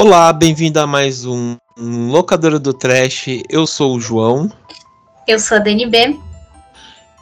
[0.00, 3.42] Olá, bem-vindo a mais um, Locadora do Trash.
[3.48, 4.48] Eu sou o João.
[5.26, 6.16] Eu sou a DNB.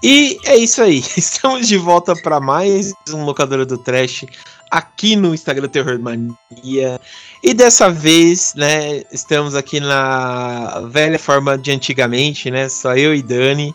[0.03, 1.03] E é isso aí.
[1.17, 4.27] Estamos de volta para mais um Locadora do Trash
[4.71, 7.01] aqui no Instagram Terror Mania.
[7.43, 12.69] E dessa vez, né, estamos aqui na velha forma de antigamente, né?
[12.69, 13.75] Só eu e Dani,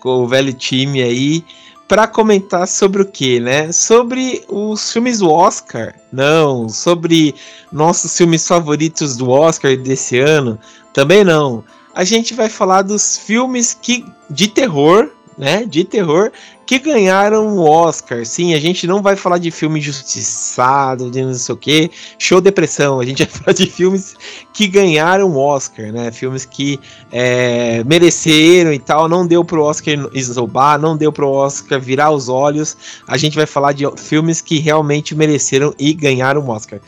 [0.00, 1.44] com o velho time aí
[1.90, 3.72] para comentar sobre o que, né?
[3.72, 5.92] Sobre os filmes do Oscar?
[6.12, 7.34] Não, sobre
[7.72, 10.56] nossos filmes favoritos do Oscar desse ano?
[10.92, 11.64] Também não.
[11.92, 16.30] A gente vai falar dos filmes que de terror né, de terror
[16.66, 18.26] que ganharam o Oscar.
[18.26, 22.42] Sim, a gente não vai falar de filme injustiçado, de não sei o que, show
[22.42, 23.00] depressão.
[23.00, 24.14] A gente vai falar de filmes
[24.52, 26.12] que ganharam o Oscar, né?
[26.12, 26.78] Filmes que
[27.10, 29.08] é, mereceram e tal.
[29.08, 32.76] Não deu pro Oscar esnobar, não deu pro Oscar virar os olhos.
[33.08, 36.80] A gente vai falar de filmes que realmente mereceram e ganharam o Oscar.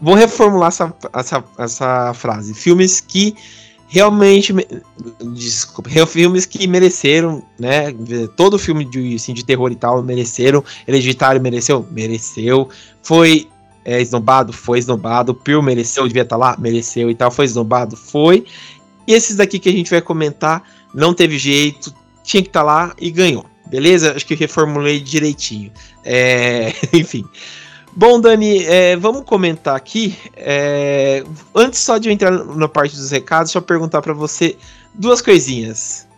[0.00, 2.54] Vou reformular essa, essa, essa frase.
[2.54, 3.36] Filmes que
[3.92, 4.54] realmente
[5.34, 7.94] desculpa, filmes que mereceram, né?
[8.34, 10.64] Todo filme de, assim, de terror e tal mereceram.
[10.88, 11.86] Hereditário mereceu?
[11.90, 12.70] Mereceu.
[13.02, 13.46] Foi
[13.84, 14.50] é, esnobado?
[14.50, 15.34] Foi esnobado.
[15.34, 16.56] Pio mereceu, devia estar tá lá?
[16.58, 17.30] Mereceu e tal.
[17.30, 17.94] Foi esnobado?
[17.94, 18.46] Foi.
[19.06, 20.62] E esses daqui que a gente vai comentar,
[20.94, 23.44] não teve jeito, tinha que estar tá lá e ganhou.
[23.66, 24.14] Beleza?
[24.16, 25.70] Acho que reformulei direitinho.
[26.02, 27.26] É, enfim.
[27.94, 30.18] Bom, Dani, é, vamos comentar aqui.
[30.34, 31.22] É,
[31.54, 34.56] antes só de eu entrar na parte dos recados, só perguntar para você
[34.94, 36.08] duas coisinhas.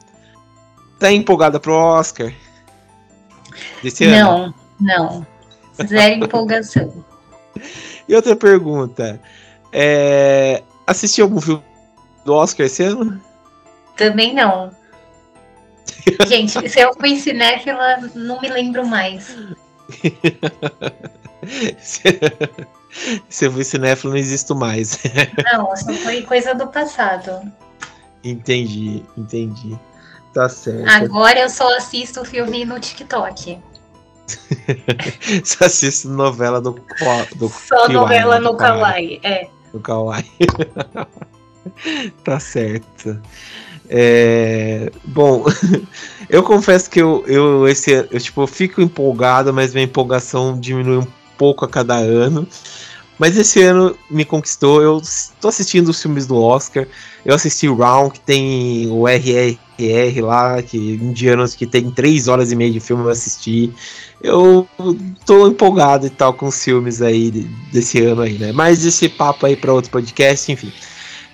[1.00, 2.32] Tá empolgada pro Oscar?
[3.82, 4.54] Desse não, ano?
[4.80, 5.26] não.
[5.86, 7.04] Zero empolgação.
[8.06, 9.18] E outra pergunta.
[9.72, 11.62] É, assistiu algum filme
[12.22, 13.18] do Oscar esse ano?
[13.96, 14.70] Também não.
[16.26, 19.34] Gente, se eu fui cinéfila, não me lembro mais.
[23.28, 24.98] Se eu fui cinéfilo, não existo mais.
[25.52, 27.52] Não, só foi coisa do passado.
[28.22, 29.76] Entendi, entendi.
[30.32, 30.88] Tá certo.
[30.88, 33.58] Agora eu só assisto filme no TikTok.
[35.44, 36.80] só assisto novela do,
[37.36, 39.48] do Só Kiwai, novela no Kawaii, é.
[39.72, 40.24] No Kawaii.
[42.24, 43.20] tá certo.
[43.88, 45.44] É, bom,
[46.30, 51.06] eu confesso que eu, eu, esse, eu tipo, fico empolgado, mas minha empolgação diminui um
[51.36, 52.46] pouco a cada ano.
[53.18, 54.82] Mas esse ano me conquistou.
[54.82, 56.86] Eu estou assistindo os filmes do Oscar.
[57.24, 62.56] Eu assisti Round, que tem o RRR lá, que indianos que tem três horas e
[62.56, 63.72] meia de filme eu assisti.
[64.22, 64.66] Eu
[65.24, 67.30] tô empolgado e tal com os filmes aí
[67.72, 68.52] desse ano aí, né?
[68.52, 70.72] Mas esse papo aí para outro podcast, enfim.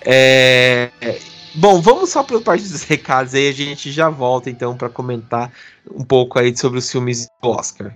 [0.01, 0.89] É...
[1.55, 5.51] Bom, vamos só para parte dos recados aí, a gente já volta então para comentar
[5.93, 7.93] um pouco aí sobre os filmes do Oscar.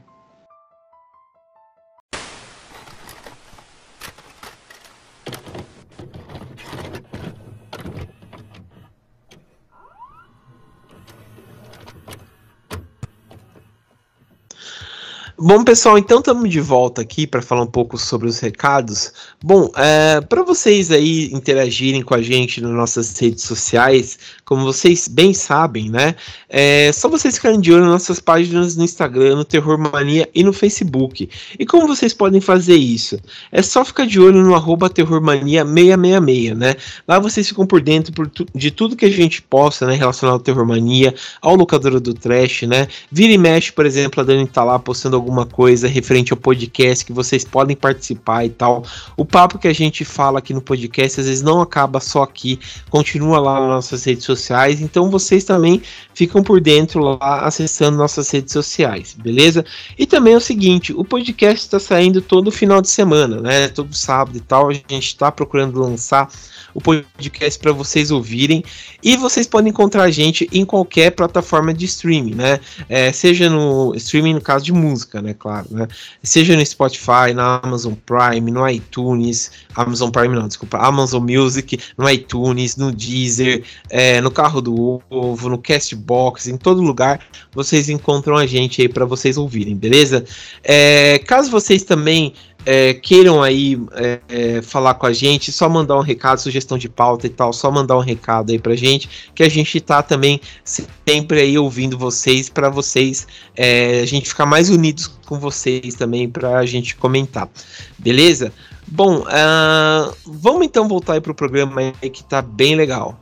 [15.48, 19.14] Bom, pessoal, então estamos de volta aqui para falar um pouco sobre os recados.
[19.44, 25.08] Bom, é, para vocês aí interagirem com a gente nas nossas redes sociais, como vocês
[25.08, 26.16] bem sabem, né?
[26.50, 30.44] É só vocês ficarem de olho nas nossas páginas no Instagram, no Terror Mania e
[30.44, 31.30] no Facebook.
[31.60, 33.20] E como vocês podem fazer isso?
[33.52, 36.76] É só ficar de olho no arroba terrormania666, né?
[37.08, 39.94] Lá vocês ficam por dentro por tu, de tudo que a gente posta, né?
[39.94, 42.88] Relacionado ao Terror Mania, ao locador do Trash, né?
[43.12, 47.04] Vira e mexe, por exemplo, a Dani tá lá postando alguma coisa referente ao podcast
[47.04, 48.84] que vocês podem participar e tal.
[49.18, 52.60] O papo que a gente fala aqui no podcast às vezes não acaba só aqui,
[52.92, 55.82] continua lá nas nossas redes sociais, então vocês também
[56.14, 59.66] ficam por dentro lá acessando nossas redes sociais, beleza?
[59.98, 63.68] E também é o seguinte, o podcast está saindo todo final de semana, né?
[63.70, 66.30] Todo sábado e tal, a gente está procurando lançar
[66.76, 68.64] o podcast para vocês ouvirem.
[69.02, 72.60] E vocês podem encontrar a gente em qualquer plataforma de streaming, né?
[72.90, 75.34] É, seja no streaming, no caso de música, né?
[75.34, 75.88] Claro, né?
[76.22, 82.10] Seja no Spotify, na Amazon Prime, no iTunes, Amazon Prime não, desculpa, Amazon Music, no
[82.10, 87.22] iTunes, no Deezer, é, no Carro do Ovo, no Castbox, em todo lugar
[87.56, 90.26] vocês encontram a gente aí para vocês ouvirem, beleza?
[90.62, 92.34] É, caso vocês também
[92.66, 96.90] é, queiram aí é, é, falar com a gente, só mandar um recado, sugestão de
[96.90, 100.42] pauta e tal, só mandar um recado aí pra gente, que a gente tá também
[100.64, 106.28] sempre aí ouvindo vocês, para vocês, é, a gente ficar mais unidos com vocês também,
[106.28, 107.50] pra gente comentar,
[107.98, 108.52] beleza?
[108.88, 113.20] Bom, uh, vamos então voltar aí pro programa aí que tá bem legal.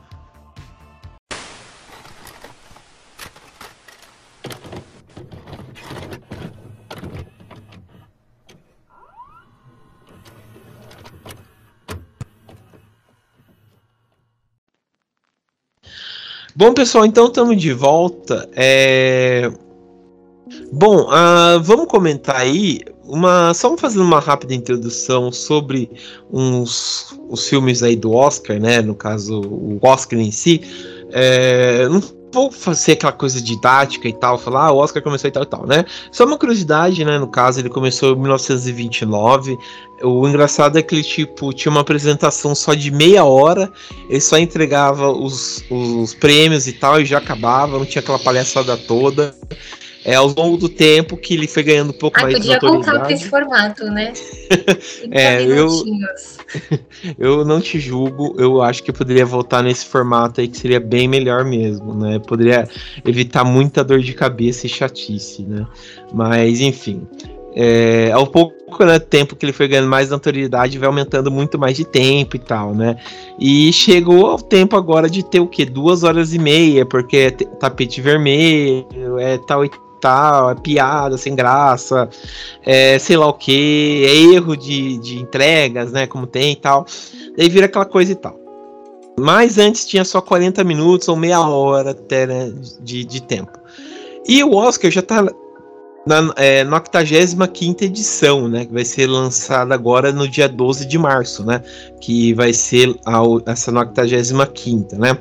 [16.56, 18.48] Bom, pessoal, então estamos de volta.
[18.54, 19.50] É...
[20.72, 25.90] Bom, uh, vamos comentar aí uma só fazendo uma rápida introdução sobre
[26.30, 28.80] uns os filmes aí do Oscar, né?
[28.80, 30.60] No caso, o Oscar em si.
[31.10, 32.00] É, não
[32.34, 35.46] vou fazer aquela coisa didática e tal, falar, ah, o Oscar começou e tal e
[35.46, 35.84] tal, né?
[36.10, 37.18] Só uma curiosidade, né?
[37.18, 39.56] No caso, ele começou em 1929.
[40.02, 43.72] O engraçado é que ele, tipo, tinha uma apresentação só de meia hora,
[44.08, 48.76] ele só entregava os, os prêmios e tal, e já acabava, não tinha aquela palhaçada
[48.76, 49.34] toda
[50.04, 52.84] é ao longo do tempo que ele foi ganhando um pouco ah, mais de autoridade.
[52.84, 54.12] podia voltar esse formato, né?
[55.10, 55.68] é, eu,
[57.18, 60.78] eu não te julgo, eu acho que eu poderia voltar nesse formato aí que seria
[60.78, 62.18] bem melhor mesmo, né?
[62.18, 62.68] Poderia
[63.04, 65.66] evitar muita dor de cabeça e chatice, né?
[66.12, 67.06] Mas, enfim,
[67.56, 71.76] é, ao pouco né, tempo que ele foi ganhando mais notoriedade, vai aumentando muito mais
[71.76, 72.96] de tempo e tal, né?
[73.38, 75.64] E chegou ao tempo agora de ter o quê?
[75.64, 79.70] Duas horas e meia, porque é tapete vermelho, é tal e
[80.04, 82.08] tal, é piada sem graça,
[82.62, 86.06] é sei lá o que, é erro de, de entregas, né?
[86.06, 86.84] Como tem e tal.
[87.36, 88.38] Daí vira aquela coisa e tal.
[89.18, 93.58] Mas antes tinha só 40 minutos ou meia hora até né, de, de tempo.
[94.26, 95.26] E o Oscar já tá
[96.06, 98.64] na, é, 85 edição, né?
[98.64, 101.62] Que vai ser lançada agora no dia 12 de março, né?
[102.00, 105.16] Que vai ser a, essa 85, né?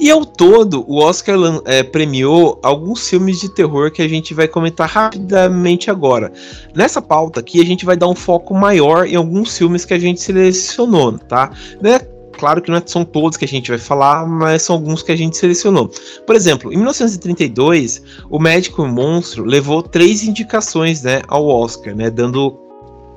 [0.00, 4.48] E ao todo, o Oscar é, premiou alguns filmes de terror que a gente vai
[4.48, 6.32] comentar rapidamente agora.
[6.74, 9.98] Nessa pauta aqui, a gente vai dar um foco maior em alguns filmes que a
[9.98, 11.50] gente selecionou, tá?
[11.80, 12.00] Né?
[12.42, 15.12] Claro que não é, são todos que a gente vai falar, mas são alguns que
[15.12, 15.88] a gente selecionou.
[16.26, 21.94] Por exemplo, em 1932, o Médico e o Monstro levou três indicações né, ao Oscar,
[21.94, 22.58] né, dando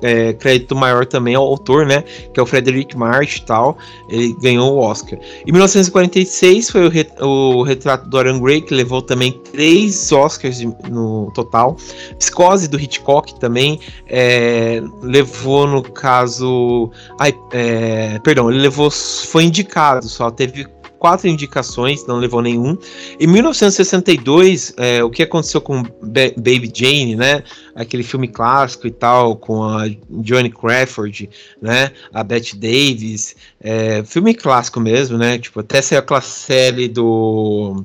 [0.02, 2.04] é, crédito maior também ao autor, né?
[2.32, 3.76] Que é o Frederick March tal.
[4.08, 5.18] Ele ganhou o Oscar.
[5.46, 10.58] Em 1946 foi o, re, o retrato do Dorian Gray, que levou também três Oscars
[10.58, 11.76] de, no total.
[12.18, 16.90] Psicose do Hitchcock também é, levou, no caso.
[17.18, 18.90] Ai, é, perdão, ele levou.
[18.90, 20.66] Foi indicado só, teve
[20.98, 22.76] quatro indicações, não levou nenhum.
[23.20, 27.42] Em 1962, é, o que aconteceu com Ba Baby Jane, né?
[27.76, 31.28] Aquele filme clássico e tal, com a Johnny Crawford,
[31.60, 31.92] né?
[32.12, 33.36] A Bette Davis.
[33.60, 35.38] É, filme clássico mesmo, né?
[35.38, 37.84] Tipo, até saiu aquela série do.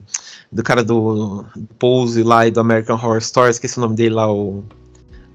[0.49, 1.45] Do cara do
[1.79, 4.63] Pose lá e do American Horror Story, esqueci o nome dele lá, o.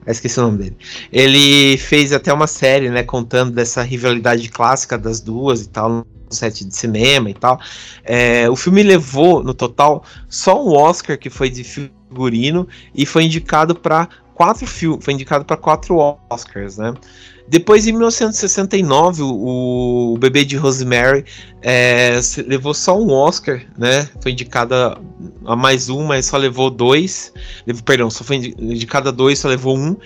[0.07, 0.77] Ah, esqueci o nome dele.
[1.13, 6.65] Ele fez até uma série, né, contando dessa rivalidade clássica das duas e tal, set
[6.65, 7.61] de cinema e tal.
[8.05, 13.25] É, o filme levou, no total, só um Oscar que foi de figurino e foi
[13.25, 15.97] indicado para quatro filmes, foi indicado para quatro
[16.29, 16.93] Oscars, né?
[17.49, 21.25] Depois, em 1969, o, o Bebê de Rosemary
[21.63, 24.09] é, levou só um Oscar, né?
[24.21, 25.01] Foi indicada
[25.47, 27.33] a mais um, mas só levou dois.
[27.85, 29.97] Perdão, só foi indicada dois, só levou um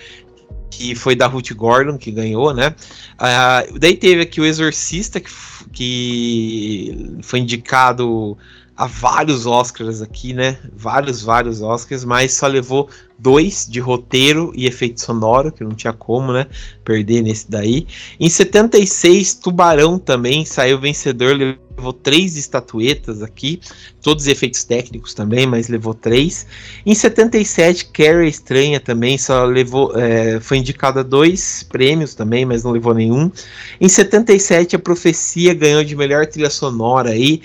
[0.69, 2.73] que foi da Ruth Gordon, que ganhou, né?
[3.19, 5.29] Uh, daí teve aqui o Exorcista, que,
[5.73, 8.37] que foi indicado
[8.81, 10.57] a vários Oscars aqui, né?
[10.75, 15.93] Vários, vários Oscars, mas só levou dois de roteiro e efeito sonoro, que não tinha
[15.93, 16.47] como, né?
[16.83, 17.85] Perder nesse daí.
[18.19, 23.61] Em 76, Tubarão também saiu vencedor, levou três estatuetas aqui,
[24.01, 26.47] todos efeitos técnicos também, mas levou três.
[26.83, 32.71] Em 77, Carrie Estranha também só levou, é, foi indicada dois prêmios também, mas não
[32.71, 33.31] levou nenhum.
[33.79, 37.43] Em 77, a Profecia ganhou de melhor trilha sonora aí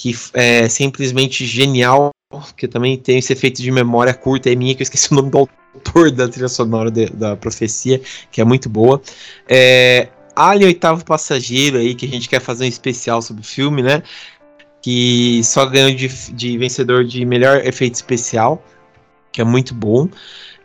[0.00, 2.10] que é simplesmente genial,
[2.56, 5.28] que também tem esse efeito de memória curta é minha, que eu esqueci o nome
[5.28, 9.02] do autor da trilha sonora de, da profecia, que é muito boa.
[9.46, 13.82] É, Alien Oitavo Passageiro aí, que a gente quer fazer um especial sobre o filme,
[13.82, 14.02] né?
[14.80, 18.64] Que só ganhou de, de vencedor de melhor efeito especial,
[19.30, 20.08] que é muito bom.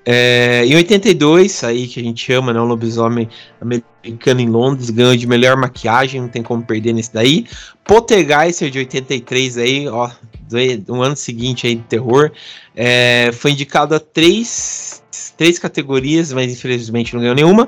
[0.06, 2.60] É, em 82, aí que a gente ama, né?
[2.60, 3.28] O lobisomem
[3.60, 7.48] americano em Londres ganhou de melhor maquiagem, não tem como perder nesse daí.
[7.84, 10.10] Poltergeist de 83 aí, ó,
[10.48, 12.32] do, um ano seguinte aí de terror,
[12.76, 15.04] é, foi indicado a três
[15.38, 17.68] três categorias, mas infelizmente não ganhou nenhuma.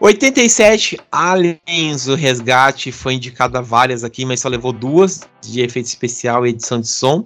[0.00, 5.86] 87, Aliens, o Resgate, foi indicado a várias aqui, mas só levou duas de efeito
[5.86, 7.24] especial e edição de som.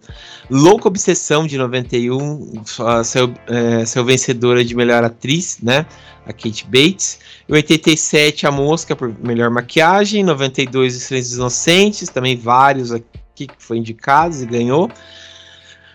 [0.50, 5.86] Louca Obsessão, de 91, uh, saiu, é, saiu vencedora de melhor atriz, né?
[6.26, 7.18] A Kate Bates.
[7.48, 10.22] Em 87, A Mosca, por melhor maquiagem.
[10.22, 14.90] 92, Os Silêncios Inocentes, também vários aqui que foi indicados e ganhou.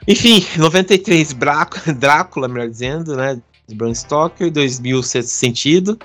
[0.07, 1.33] Enfim, 93,
[1.99, 3.41] Drácula, melhor dizendo, né?
[3.67, 5.99] De Bram Stoker, 2000 Sexto Sentido.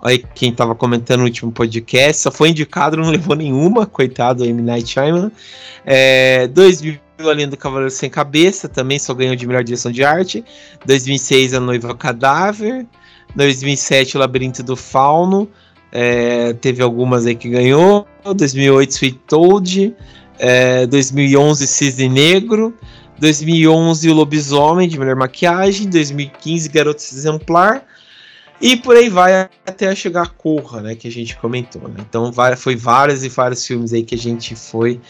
[0.00, 4.48] Aí quem tava comentando no último podcast, só foi indicado, não levou nenhuma, coitado do
[4.48, 4.62] M.
[4.62, 5.32] Night Shyamalan.
[5.84, 10.04] É, 2000 A Lenda do Cavaleiro Sem Cabeça, também só ganhou de melhor direção de
[10.04, 10.44] arte.
[10.86, 12.86] 2006, A Noiva Cadáver.
[13.34, 15.48] 2007, O Labirinto do Fauno.
[15.90, 18.06] É, teve algumas aí que ganhou.
[18.24, 19.96] 2008, Sweet Toad.
[20.38, 22.72] É, 2011, Cisne Negro.
[23.18, 25.88] 2011, O Lobisomem, de melhor maquiagem.
[25.88, 27.84] 2015, Garoto Exemplar.
[28.60, 30.94] E por aí vai até chegar a Corra, né?
[30.94, 31.88] Que a gente comentou.
[31.88, 31.96] Né?
[32.00, 35.00] Então foi vários e vários filmes aí que a gente foi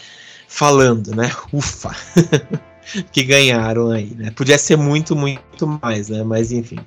[0.46, 1.30] falando, né?
[1.52, 1.94] Ufa!
[3.12, 4.30] que ganharam aí, né?
[4.30, 6.22] Podia ser muito, muito mais, né?
[6.22, 6.78] Mas enfim.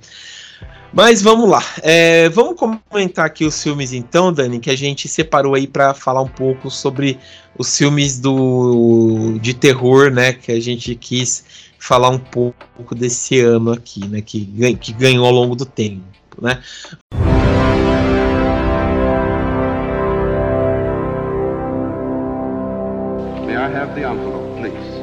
[0.93, 1.63] Mas vamos lá.
[1.81, 6.21] É, vamos comentar aqui os filmes então, Dani, que a gente separou aí para falar
[6.21, 7.17] um pouco sobre
[7.57, 10.33] os filmes do de terror, né?
[10.33, 11.45] Que a gente quis
[11.79, 14.21] falar um pouco desse ano aqui, né?
[14.21, 14.45] Que,
[14.75, 16.03] que ganhou ao longo do tempo,
[16.41, 16.61] né?
[23.45, 25.01] May I have the envelope, please?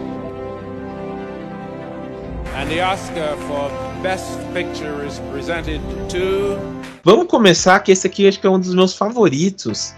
[2.54, 6.57] And the Oscar for Best Picture is presented to.
[7.02, 9.93] Vamos começar que esse aqui acho que é um dos meus favoritos.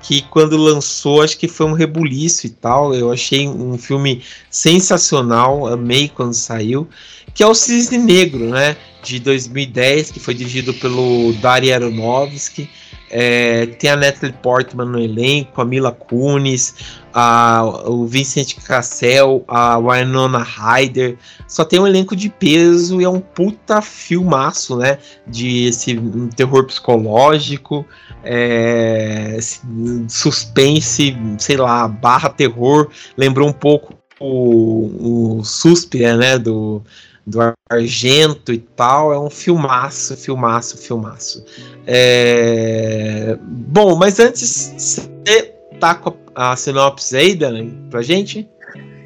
[0.00, 2.94] Que quando lançou, acho que foi um rebuliço e tal.
[2.94, 6.88] Eu achei um filme sensacional, amei quando saiu.
[7.34, 8.76] Que é o Cisne Negro, né?
[9.02, 12.68] De 2010, que foi dirigido pelo Dario Aronofsky.
[13.16, 16.74] É, tem a Natalie Portman no elenco, a Mila Kunis,
[17.12, 21.16] a, o Vincent Cassel, a Winona Ryder.
[21.46, 24.98] Só tem um elenco de peso e é um puta filmaço, né?
[25.24, 27.86] De esse um terror psicológico,
[28.24, 29.38] é,
[30.08, 32.90] suspense, sei lá, barra terror.
[33.16, 36.36] Lembrou um pouco o, o Suspira, né?
[36.36, 36.82] Do,
[37.26, 37.38] do
[37.70, 39.12] Argento e tal.
[39.12, 41.44] É um filmaço, filmaço, filmaço.
[41.86, 43.36] É...
[43.40, 48.48] Bom, mas antes, você tá com a, sinopse aí, Dani, pra gente?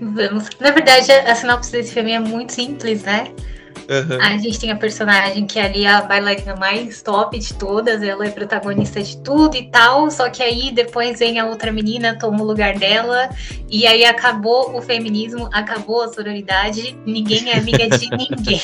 [0.00, 0.48] Vamos.
[0.60, 3.32] Na verdade, a sinopse desse filme é muito simples, né?
[3.88, 4.20] Uhum.
[4.20, 8.26] A gente tem a personagem que é ali a bailarina mais top de todas, ela
[8.26, 12.42] é protagonista de tudo e tal, só que aí depois vem a outra menina, toma
[12.42, 13.30] o lugar dela,
[13.70, 18.60] e aí acabou o feminismo, acabou a sororidade, ninguém é amiga de ninguém.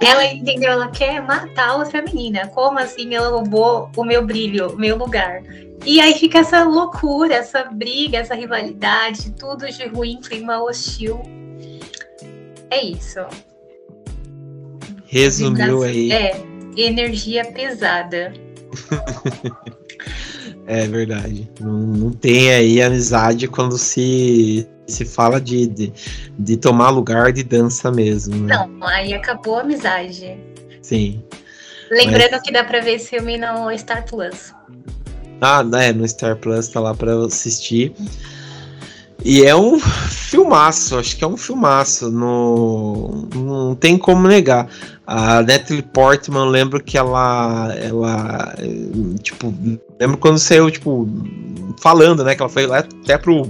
[0.00, 2.48] ela entendeu, ela quer matar a outra menina.
[2.48, 5.42] Como assim ela roubou o meu brilho, o meu lugar?
[5.84, 11.43] E aí fica essa loucura, essa briga, essa rivalidade, tudo de ruim, clima hostil.
[12.70, 13.20] É isso.
[15.06, 16.10] Resumiu aí.
[16.10, 16.42] É,
[16.76, 18.32] energia pesada.
[20.66, 21.50] é verdade.
[21.60, 25.92] Não, não, tem aí amizade quando se, se fala de, de,
[26.38, 28.36] de tomar lugar de dança mesmo.
[28.36, 28.56] Né?
[28.56, 30.36] Não, aí acabou a amizade.
[30.82, 31.22] Sim.
[31.90, 32.42] Lembrando Mas...
[32.42, 34.52] que dá pra ver esse filme no Star Plus.
[35.40, 37.94] Ah, é, no Star Plus tá lá pra assistir.
[39.22, 39.78] E é um
[40.08, 44.68] filmaço, acho que é um filmaço, no, não tem como negar.
[45.06, 48.54] A Natalie Portman, lembro que ela, ela,
[49.22, 49.54] tipo,
[50.00, 51.06] lembro quando saiu, tipo,
[51.80, 53.42] falando, né, que ela foi lá até pro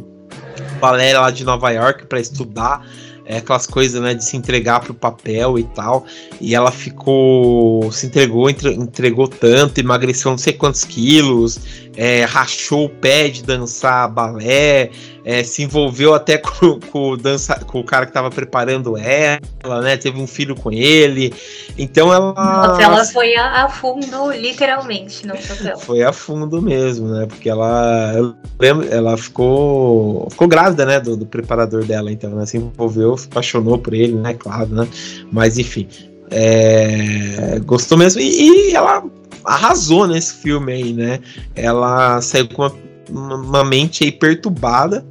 [0.80, 2.84] balé lá de Nova York para estudar
[3.24, 6.04] é, aquelas coisas, né, de se entregar pro papel e tal.
[6.40, 11.58] E ela ficou, se entregou, entre, entregou tanto, emagreceu não sei quantos quilos,
[11.96, 14.90] é, rachou o pé de dançar balé,
[15.24, 19.80] é, se envolveu até com, com, o dança, com o cara que estava preparando ela,
[19.80, 19.96] né?
[19.96, 21.32] Teve um filho com ele.
[21.78, 22.34] Então ela.
[22.34, 25.78] Nossa, ela foi a, a fundo, literalmente, no papel.
[25.78, 27.26] Foi a fundo mesmo, né?
[27.26, 28.12] Porque ela.
[28.60, 30.28] lembro, ela ficou.
[30.30, 31.00] Ficou grávida, né?
[31.00, 32.12] Do, do preparador dela.
[32.12, 34.34] Então ela se envolveu, se apaixonou por ele, né?
[34.34, 34.86] Claro, né?
[35.32, 35.88] Mas enfim.
[36.36, 38.20] É, gostou mesmo.
[38.20, 39.04] E, e ela
[39.44, 41.20] arrasou nesse filme aí, né?
[41.54, 42.68] Ela saiu com
[43.08, 45.06] uma, uma mente aí perturbada.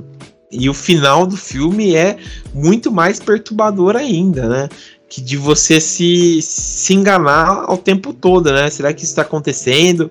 [0.52, 2.18] E o final do filme é
[2.54, 4.70] muito mais perturbador ainda, né?
[5.14, 8.68] Que de você se, se enganar ao tempo todo, né?
[8.72, 10.10] Será que isso está acontecendo?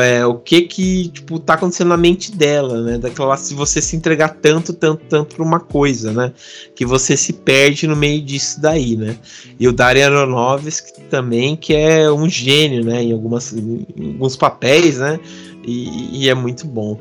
[0.00, 2.98] É, o que que tipo tá acontecendo na mente dela, né?
[2.98, 6.32] Daquela se você se entregar tanto, tanto, tanto para uma coisa, né?
[6.74, 9.16] Que você se perde no meio disso daí, né?
[9.56, 13.04] E o Darren Aronofsky também que é um gênio, né?
[13.04, 15.20] Em algumas em alguns papéis, né?
[15.64, 16.98] E, e é muito bom.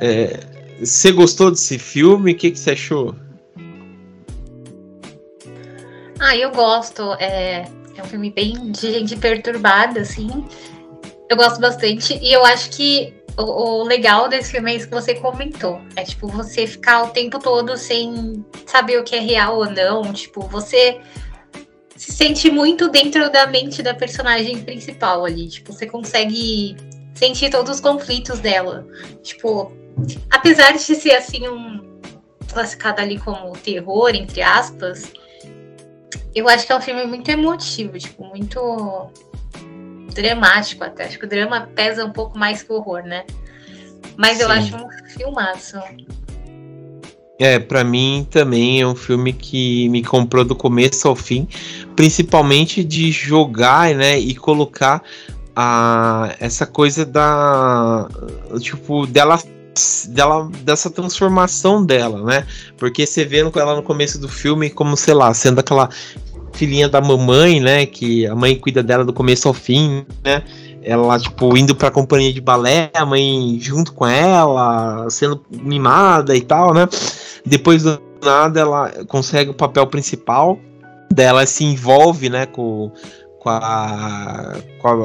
[0.00, 0.40] É,
[0.80, 2.32] você gostou desse filme?
[2.32, 3.14] O que, que você achou?
[6.26, 7.12] Ah, eu gosto.
[7.20, 10.44] É, é um filme bem de gente perturbada, assim.
[11.30, 12.18] Eu gosto bastante.
[12.20, 15.80] E eu acho que o, o, legal desse filme é isso que você comentou.
[15.94, 20.12] É tipo, você ficar o tempo todo sem saber o que é real ou não.
[20.12, 21.00] Tipo, você
[21.94, 25.46] se sente muito dentro da mente da personagem principal ali.
[25.46, 26.76] Tipo, você consegue
[27.14, 28.84] sentir todos os conflitos dela.
[29.22, 29.72] Tipo,
[30.28, 32.00] apesar de ser assim um
[32.52, 35.12] classificado ali como terror, entre aspas,
[36.34, 39.10] eu acho que é um filme muito emotivo, tipo, muito
[40.12, 41.04] dramático até.
[41.04, 43.24] Acho que o drama pesa um pouco mais que o horror, né?
[44.16, 44.42] Mas Sim.
[44.44, 45.78] eu acho um filmaço.
[47.38, 51.46] É, para mim também é um filme que me comprou do começo ao fim,
[51.94, 55.02] principalmente de jogar, né, e colocar
[55.54, 58.08] a essa coisa da
[58.60, 59.38] tipo dela
[60.08, 62.46] dela dessa transformação dela, né?
[62.76, 65.88] Porque você vê ela no começo do filme como, sei lá, sendo aquela
[66.52, 70.42] filhinha da mamãe, né, que a mãe cuida dela do começo ao fim, né?
[70.86, 76.40] ela, tipo, indo pra companhia de balé, a mãe junto com ela, sendo mimada e
[76.40, 76.88] tal, né?
[77.44, 80.56] Depois do nada, ela consegue o papel principal
[81.12, 82.92] dela, se envolve, né, com,
[83.46, 84.96] com, a, com, a,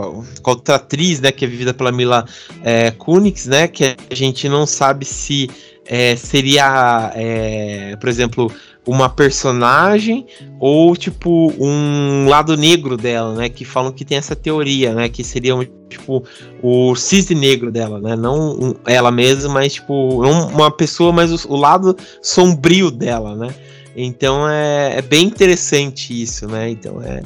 [0.42, 2.26] com a outra atriz, né, que é vivida pela Mila
[2.64, 5.48] é, Kunix, né, que a gente não sabe se
[5.86, 8.52] é, seria, é, por exemplo,
[8.88, 10.26] uma personagem
[10.60, 13.50] ou tipo um lado negro dela, né?
[13.50, 15.10] Que falam que tem essa teoria, né?
[15.10, 16.24] Que seria um, tipo
[16.64, 18.16] o cisne negro dela, né?
[18.16, 23.54] Não ela mesma, mas tipo uma pessoa, mas o, o, lado sombrio dela, né?
[23.96, 26.70] Então é, é bem interessante isso, né?
[26.70, 27.22] Então é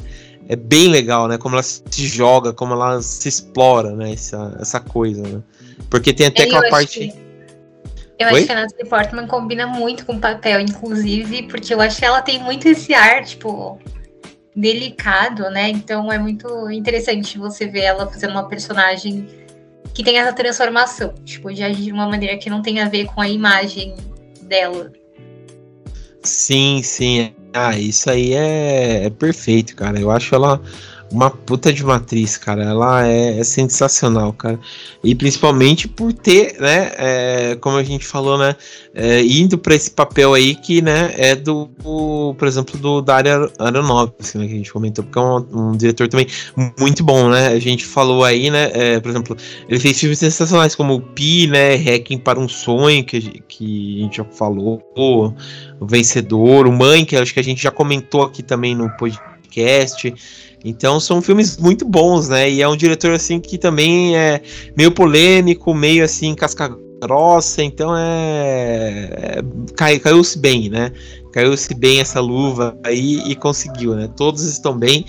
[0.48, 1.38] é bem legal, né?
[1.38, 4.12] Como ela se joga, como ela se explora, né?
[4.12, 5.42] Essa, essa coisa, né?
[5.90, 7.08] Porque tem até aquela parte.
[7.08, 7.26] Que
[8.18, 8.34] eu Oi?
[8.34, 12.04] acho que a Natalie Portman combina muito com o papel, inclusive, porque eu acho que
[12.04, 13.78] ela tem muito esse ar, tipo,
[14.54, 15.68] delicado, né?
[15.68, 19.28] Então é muito interessante você ver ela fazendo uma personagem
[19.92, 23.06] que tem essa transformação, tipo, de agir de uma maneira que não tem a ver
[23.06, 23.94] com a imagem
[24.42, 24.92] dela.
[26.22, 27.34] Sim, sim.
[27.58, 29.98] Ah, isso aí é, é perfeito, cara.
[29.98, 30.60] Eu acho ela
[31.10, 32.64] uma puta de uma atriz, cara.
[32.64, 34.58] Ela é, é sensacional, cara.
[35.02, 38.56] E principalmente por ter, né, é, como a gente falou, né,
[38.94, 41.68] é, indo para esse papel aí que, né, é do,
[42.38, 46.08] por exemplo, do Dario Aronofsky, né, que a gente comentou, porque é um, um, diretor
[46.08, 46.26] também
[46.78, 47.48] muito bom, né.
[47.48, 49.36] A gente falou aí, né, é, por exemplo,
[49.68, 54.02] ele fez filmes sensacionais como o Pi, né, Hacking para um Sonho, que, que a
[54.02, 58.42] gente já falou, o Vencedor, o Mãe, que acho que a gente já comentou aqui
[58.42, 60.12] também no podcast.
[60.64, 62.50] Então são filmes muito bons, né?
[62.50, 64.40] E é um diretor assim que também é
[64.76, 69.42] meio polêmico, meio assim casca grossa, então é, é
[69.76, 70.92] cai, caiu-se bem, né?
[71.32, 74.08] Caiu-se bem essa luva aí e conseguiu, né?
[74.16, 75.04] Todos estão bem.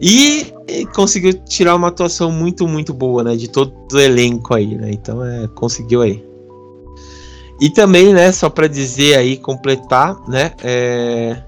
[0.00, 0.46] E,
[0.94, 3.36] conseguiu tirar uma atuação muito, muito boa, né?
[3.36, 4.90] De todo o elenco aí, né?
[4.92, 6.24] Então é, conseguiu aí.
[7.60, 11.42] E também, né, só para dizer aí, completar, né, é,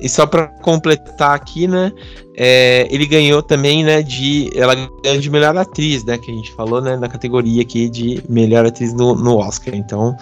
[0.00, 1.92] e só para completar aqui, né?
[2.36, 4.02] É, ele ganhou também, né?
[4.02, 4.50] De.
[4.54, 6.18] Ela ganhou de melhor atriz, né?
[6.18, 6.96] Que a gente falou, né?
[6.96, 9.74] Na categoria aqui de melhor atriz no, no Oscar.
[9.74, 10.14] Então,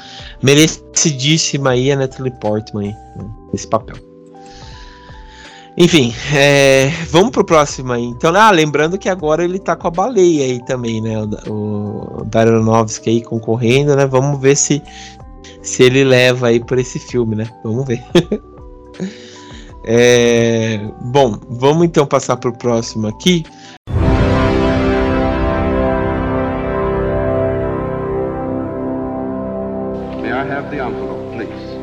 [0.43, 3.97] merecidíssima aí a Natalie Portman né, nesse papel.
[5.77, 8.05] Enfim, é, vamos pro próximo aí.
[8.05, 11.21] Então, ah, lembrando que agora ele tá com a baleia aí também, né?
[11.49, 14.07] O, o Daronovski aí concorrendo, né?
[14.07, 14.81] Vamos ver se,
[15.63, 17.51] se ele leva aí por esse filme, né?
[17.65, 18.05] Vamos ver.
[19.87, 23.45] É, bom, vamos então passar para o próximo aqui.
[30.21, 31.75] May I have the envelope, please?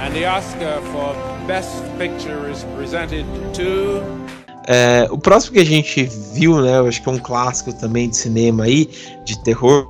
[0.00, 1.14] And the Oscar for
[1.46, 4.02] Best Picture is presented to
[4.66, 8.08] é, o próximo que a gente viu, né, eu acho que é um clássico também
[8.08, 8.88] de cinema aí,
[9.24, 9.86] de terror,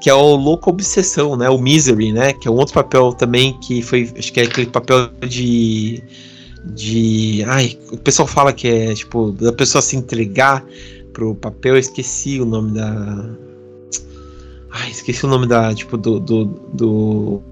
[0.00, 3.58] que é o Louco Obsessão, né, o Misery, né, que é um outro papel também
[3.60, 6.02] que foi, acho que é aquele papel de
[6.74, 10.64] de, ai, o pessoal fala que é tipo da pessoa se entregar
[11.12, 13.36] pro papel, eu esqueci o nome da
[14.78, 17.42] Ai, esqueci o nome da, tipo, do, do, do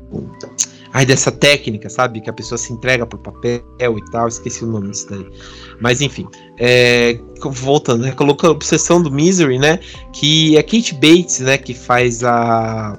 [0.94, 2.20] ai, dessa técnica, sabe?
[2.20, 5.26] Que a pessoa se entrega pro papel e tal, esqueci o nome disso daí.
[5.80, 6.24] Mas enfim,
[6.56, 8.12] é, voltando, né?
[8.12, 9.80] Colocou a obsessão do Misery, né?
[10.12, 11.58] Que é Kate Bates, né?
[11.58, 12.96] Que faz a.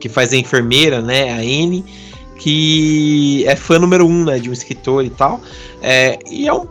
[0.00, 1.30] Que faz a enfermeira, né?
[1.30, 1.84] A Anne,
[2.38, 4.38] que é fã número um, né?
[4.38, 5.38] De um escritor e tal.
[5.82, 6.66] É, e é um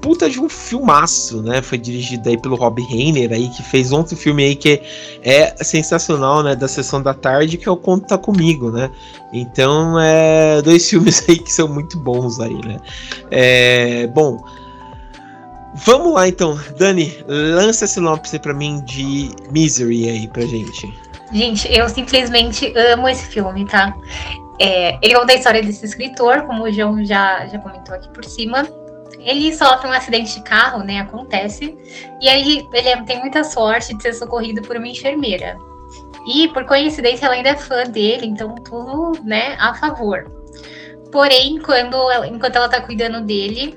[0.00, 1.62] puta de um filmaço, né?
[1.62, 4.80] Foi dirigido aí pelo Rob Reiner aí, que fez outro filme aí que
[5.22, 6.54] é sensacional, né?
[6.54, 8.90] Da sessão da tarde, que é o Conta tá Comigo, né?
[9.32, 12.78] Então, é dois filmes aí que são muito bons aí, né?
[13.30, 14.42] É, bom,
[15.86, 16.58] vamos lá então.
[16.78, 20.92] Dani, lança a sinopse para mim de Misery aí pra gente.
[21.32, 23.94] Gente, eu simplesmente amo esse filme, tá?
[24.60, 28.24] É, ele conta a história desse escritor, como o João já, já comentou aqui por
[28.24, 28.66] cima,
[29.18, 31.00] ele sofre um acidente de carro, né?
[31.00, 31.76] Acontece.
[32.20, 35.56] E aí ele tem muita sorte de ser socorrido por uma enfermeira.
[36.26, 40.30] E por coincidência ela ainda é fã dele, então tudo, né, a favor.
[41.10, 43.76] Porém, quando ela, enquanto ela tá cuidando dele,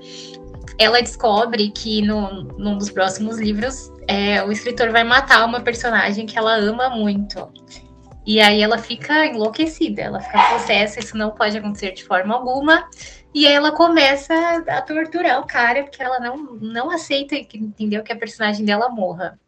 [0.78, 6.26] ela descobre que no, num dos próximos livros é, o escritor vai matar uma personagem
[6.26, 7.50] que ela ama muito.
[8.26, 12.88] E aí ela fica enlouquecida, ela fica possessa, isso não pode acontecer de forma alguma.
[13.34, 14.34] E aí ela começa
[14.68, 19.40] a torturar o cara, porque ela não, não aceita, entendeu, que a personagem dela morra.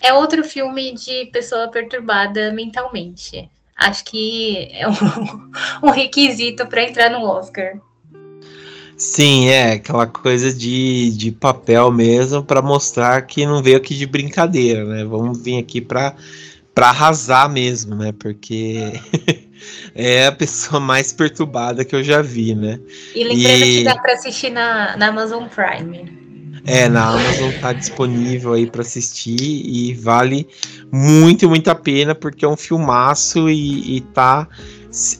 [0.00, 3.48] É outro filme de pessoa perturbada mentalmente.
[3.76, 5.50] Acho que é um,
[5.88, 7.78] um requisito para entrar no Oscar.
[8.96, 14.06] Sim, é aquela coisa de, de papel mesmo para mostrar que não veio aqui de
[14.06, 15.04] brincadeira, né?
[15.04, 16.14] Vamos vir aqui para
[16.74, 18.12] para arrasar mesmo, né?
[18.12, 18.92] Porque
[19.94, 22.78] é a pessoa mais perturbada que eu já vi, né?
[23.14, 23.78] E lembrando e...
[23.78, 26.22] que dá para assistir na, na Amazon Prime.
[26.64, 30.46] É, na Amazon tá disponível aí para assistir e vale
[30.92, 34.46] muito, muito a pena porque é um filmaço e, e tá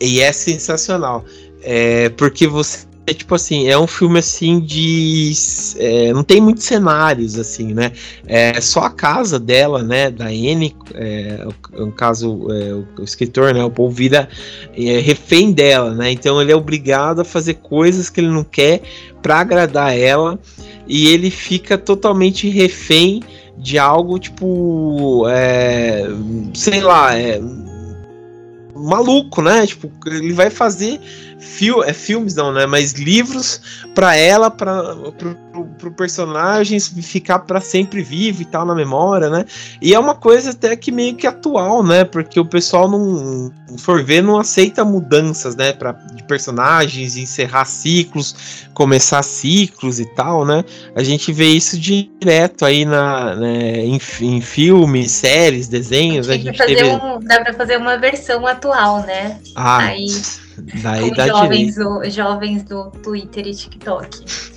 [0.01, 1.25] e é sensacional.
[1.63, 5.33] É, porque você é tipo assim, é um filme assim de.
[5.77, 7.93] É, não tem muitos cenários, assim, né?
[8.27, 10.09] É só a casa dela, né?
[10.09, 13.65] Da Anne, é, no caso, é, o, escritor, né?
[13.65, 14.29] O Paul vira
[14.77, 16.13] é, refém dela, né?
[16.13, 18.83] Então ele é obrigado a fazer coisas que ele não quer
[19.21, 20.39] para agradar ela
[20.87, 23.21] e ele fica totalmente refém
[23.59, 25.27] de algo tipo.
[25.29, 26.05] É,
[26.55, 27.41] sei lá, é
[28.77, 29.67] maluco, né?
[29.67, 31.01] Tipo, ele vai fazer
[31.43, 32.67] fil é filmes não, né?
[32.67, 33.61] Mas livros
[33.95, 35.37] para ela, para pro,
[35.79, 39.45] pro personagem ficar para sempre vivo e tal na memória, né?
[39.81, 42.05] E é uma coisa até que meio que atual, né?
[42.05, 45.73] Porque o pessoal não for ver não aceita mudanças, né?
[45.73, 50.65] Para de personagens, encerrar ciclos, começar ciclos e tal, né?
[50.95, 56.29] A gente vê isso direto aí na né, em, em filmes, séries, desenhos.
[56.29, 56.85] A gente teve...
[56.85, 59.39] um, dá para fazer uma versão atual, né?
[59.57, 60.07] Ah, aí
[60.83, 64.25] da idade jovens do, jovens do Twitter e TikTok.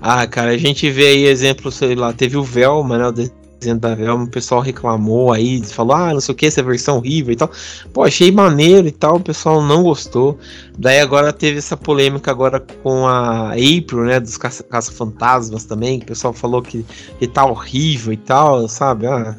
[0.00, 3.08] Ah, cara, a gente vê aí exemplos, sei lá, teve o Velma, né?
[3.08, 6.62] O desenho da Velma, o pessoal reclamou aí, falou, ah, não sei o que, essa
[6.62, 7.50] versão horrível e tal.
[7.92, 10.38] Pô, achei maneiro e tal, o pessoal não gostou.
[10.78, 14.20] Daí agora teve essa polêmica agora com a April, né?
[14.20, 16.84] Dos caça-fantasmas caça também, que o pessoal falou que,
[17.18, 19.06] que tá horrível e tal, sabe?
[19.06, 19.34] Ah,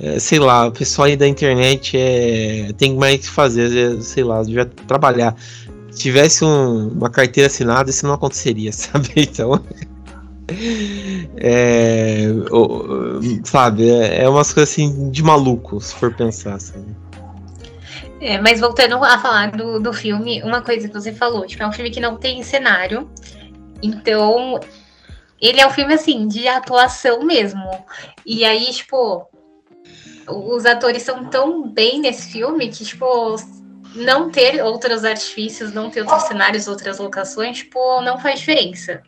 [0.00, 4.24] é, sei lá, o pessoal aí da internet é, tem mais que fazer, é, sei
[4.24, 5.36] lá, devia trabalhar.
[5.90, 9.12] Se tivesse um, uma carteira assinada, isso não aconteceria, sabe?
[9.16, 9.62] Então.
[11.36, 12.26] É,
[13.44, 16.94] sabe, é, é umas coisas assim de maluco, se for pensar, sabe?
[18.20, 21.66] É, mas voltando a falar do, do filme, uma coisa que você falou, tipo, é
[21.66, 23.10] um filme que não tem cenário,
[23.82, 24.60] então
[25.40, 27.68] ele é um filme assim, de atuação mesmo.
[28.24, 29.26] E aí, tipo,
[30.28, 33.36] os atores são tão bem nesse filme que, tipo,
[33.94, 39.02] não ter outros artifícios, não ter outros cenários, outras locações, tipo, não faz diferença.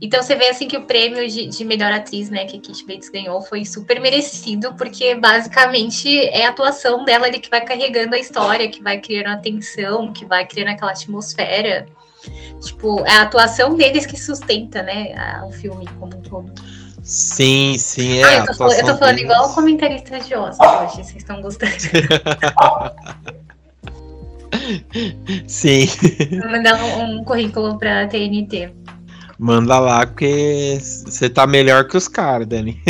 [0.00, 2.86] Então você vê assim que o prêmio de, de melhor atriz, né, que a Kate
[2.86, 8.14] Bates ganhou, foi super merecido, porque basicamente é a atuação dela ali que vai carregando
[8.14, 11.86] a história, que vai criando a tensão, que vai criando aquela atmosfera.
[12.62, 15.14] Tipo, é a atuação deles que sustenta, né,
[15.46, 16.52] o filme como um todo.
[17.06, 18.24] Sim, sim, é.
[18.24, 19.22] Ah, eu, tô, eu tô falando deles...
[19.22, 21.70] igual comentarista de Oscar hoje, vocês estão gostando.
[25.46, 25.86] sim.
[26.30, 28.72] Vou mandar um, um currículo pra TNT.
[29.38, 32.82] Manda lá, porque você tá melhor que os caras, Dani.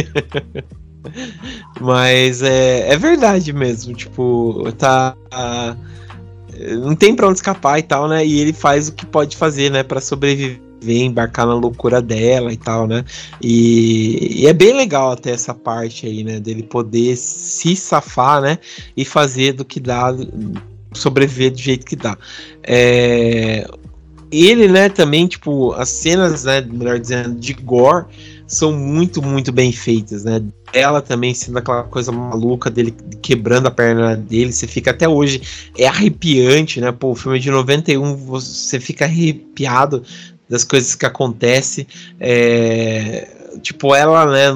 [1.78, 5.14] Mas é, é verdade mesmo, tipo, tá.
[6.80, 8.24] não tem pra onde escapar e tal, né?
[8.24, 12.52] E ele faz o que pode fazer, né, pra sobreviver ver, embarcar na loucura dela
[12.52, 13.04] e tal, né?
[13.40, 16.38] E, e, é bem legal até essa parte aí, né?
[16.40, 18.58] Dele poder se safar, né?
[18.96, 20.14] E fazer do que dá,
[20.92, 22.16] sobreviver do jeito que dá.
[22.62, 23.66] É,
[24.30, 28.06] ele, né, também, tipo, as cenas, né, melhor dizendo, de gore
[28.46, 30.40] são muito, muito bem feitas, né?
[30.72, 35.42] Ela também sendo aquela coisa maluca dele quebrando a perna dele, você fica até hoje,
[35.76, 36.92] é arrepiante, né?
[36.92, 40.04] Pô, o filme é de 91, você fica arrepiado
[40.48, 41.86] das coisas que acontecem.
[42.20, 43.28] É,
[43.62, 44.46] tipo, ela, né,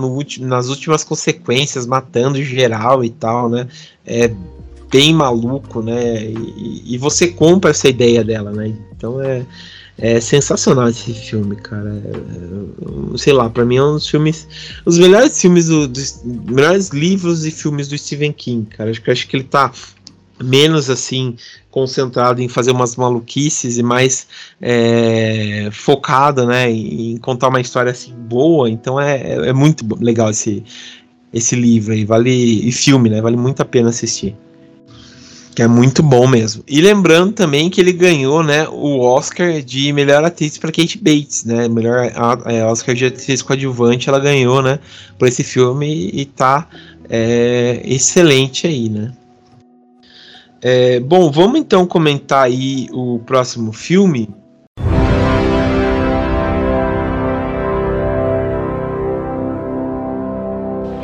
[0.40, 3.66] nas últimas consequências, matando geral e tal, né?
[4.06, 4.30] É
[4.90, 6.24] bem maluco, né?
[6.24, 8.74] E, e você compra essa ideia dela, né?
[8.96, 9.46] Então é,
[9.96, 11.90] é sensacional esse filme, cara.
[11.90, 14.48] É, sei lá, para mim é um dos filmes.
[14.84, 18.90] Os melhores filmes do, dos melhores livros e filmes do Stephen King, cara.
[18.90, 19.72] Acho que acho que ele tá
[20.42, 21.36] menos assim
[21.70, 24.26] concentrado em fazer umas maluquices e mais
[24.60, 28.68] é, focada né, em contar uma história assim boa.
[28.68, 30.64] Então é, é muito legal esse,
[31.32, 33.20] esse livro aí, vale e filme, né?
[33.20, 34.36] Vale muito a pena assistir.
[35.54, 36.62] Que é muito bom mesmo.
[36.66, 41.44] E lembrando também que ele ganhou, né, o Oscar de melhor atriz para Kate Bates,
[41.44, 41.68] né?
[41.68, 42.10] Melhor
[42.46, 44.78] é, Oscar de atriz coadjuvante ela ganhou, né,
[45.18, 46.68] por esse filme e tá
[47.08, 49.12] é, excelente aí, né?
[50.62, 54.28] É, bom, vamos então comentar aí o próximo filme.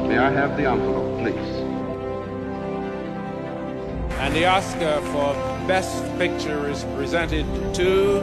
[0.06, 1.56] May I have the envelope, please?
[4.20, 5.34] And the Oscar for
[5.66, 8.22] Best Picture is presented to.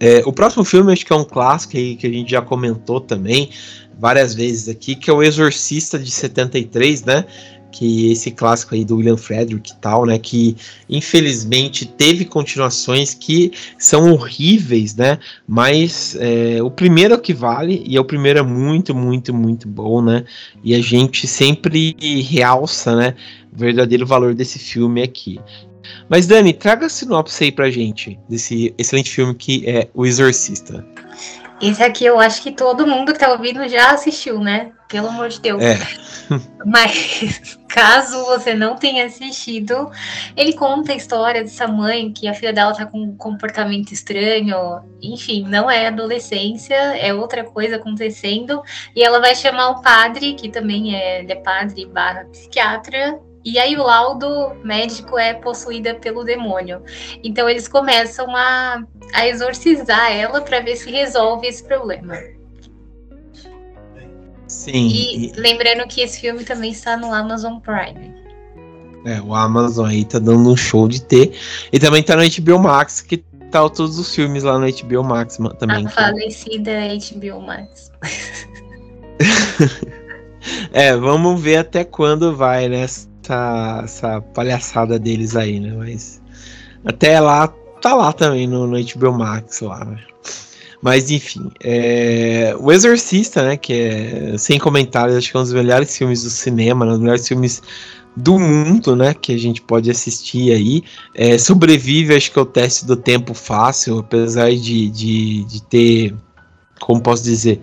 [0.00, 3.00] É, o próximo filme acho que é um clássico aí que a gente já comentou
[3.00, 3.50] também
[3.96, 7.24] várias vezes aqui, que é o Exorcista de 73, né?
[7.70, 10.56] Que esse clássico aí do William Frederick e tal, né, que
[10.88, 17.82] infelizmente teve continuações que são horríveis, né, mas é, o primeiro é o que vale,
[17.86, 20.24] e o primeiro é muito, muito, muito bom, né,
[20.62, 23.14] e a gente sempre realça, né,
[23.52, 25.38] o verdadeiro valor desse filme aqui.
[26.08, 30.84] Mas Dani, traga a sinopse aí pra gente, desse excelente filme que é O Exorcista.
[31.60, 34.72] Esse aqui eu acho que todo mundo que tá ouvindo já assistiu, né?
[34.88, 35.62] Pelo amor de Deus.
[35.62, 35.76] É.
[36.64, 39.90] Mas caso você não tenha assistido,
[40.36, 44.56] ele conta a história dessa mãe que a filha dela tá com um comportamento estranho.
[45.02, 48.62] Enfim, não é adolescência, é outra coisa acontecendo.
[48.94, 53.20] E ela vai chamar o padre, que também é, é padre barra psiquiatra,
[53.52, 56.82] e aí o laudo médico é possuída pelo demônio.
[57.24, 58.82] Então eles começam a,
[59.14, 62.14] a exorcizar ela para ver se resolve esse problema.
[64.46, 64.88] Sim.
[64.88, 68.14] E, e lembrando que esse filme também está no Amazon Prime.
[69.04, 71.34] É, o Amazon aí tá dando um show de ter.
[71.72, 73.18] E também tá no HBO Max, que
[73.50, 75.86] tá todos os filmes lá no HBO Max também.
[75.86, 77.90] A falecida HBO Max.
[80.72, 82.86] é, vamos ver até quando vai, né?
[83.28, 85.74] Essa, essa palhaçada deles aí, né?
[85.76, 86.20] Mas
[86.84, 87.48] até lá,
[87.80, 89.98] tá lá também no, no HBO Max lá, né?
[90.80, 92.54] Mas enfim, é...
[92.58, 93.56] O Exorcista, né?
[93.56, 96.94] Que é, sem comentários, acho que é um dos melhores filmes do cinema, né, um
[96.94, 97.62] dos melhores filmes
[98.16, 99.12] do mundo, né?
[99.12, 100.82] Que a gente pode assistir aí.
[101.14, 106.14] É, sobrevive, acho que é o teste do tempo fácil, apesar de, de, de ter,
[106.80, 107.60] como posso dizer,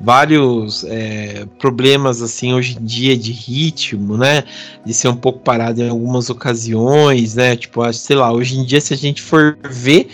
[0.00, 4.44] vários é, problemas assim hoje em dia de ritmo, né?
[4.84, 7.56] De ser um pouco parado em algumas ocasiões, né?
[7.56, 10.08] Tipo, sei lá, hoje em dia se a gente for ver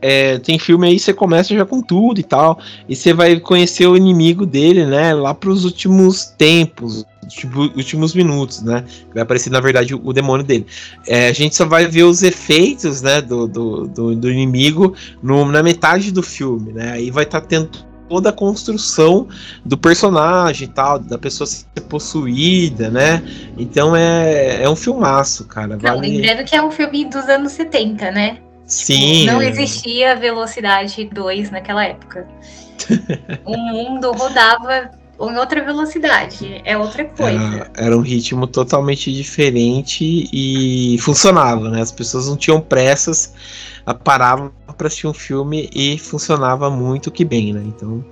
[0.00, 3.86] é, tem filme aí você começa já com tudo e tal, e você vai conhecer
[3.86, 5.12] o inimigo dele, né?
[5.12, 8.84] Lá para os últimos tempos, tipo, últimos minutos, né?
[9.12, 10.66] Vai aparecer na verdade o, o demônio dele.
[11.06, 13.20] É, a gente só vai ver os efeitos, né?
[13.20, 16.92] Do, do, do, do inimigo no, na metade do filme, né?
[16.92, 17.68] Aí vai estar tá tendo
[18.08, 19.28] toda a construção
[19.64, 23.22] do personagem tal, da pessoa ser possuída, né?
[23.56, 25.76] Então é, é um filmaço, cara.
[25.76, 25.82] Vale...
[25.82, 28.30] Não, lembrando que é um filme dos anos 70, né?
[28.30, 29.20] Tipo, Sim.
[29.20, 32.26] Tipo, não existia velocidade 2 naquela época.
[33.44, 34.90] o mundo rodava
[35.20, 37.42] em outra velocidade, é outra coisa.
[37.42, 41.80] Era, era, um ritmo totalmente diferente e funcionava, né?
[41.80, 43.34] As pessoas não tinham pressas,
[43.94, 47.62] paravam para assistir um filme e funcionava muito que bem, né?
[47.66, 48.04] Então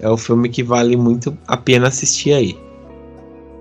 [0.00, 2.58] é um filme que vale muito a pena assistir aí.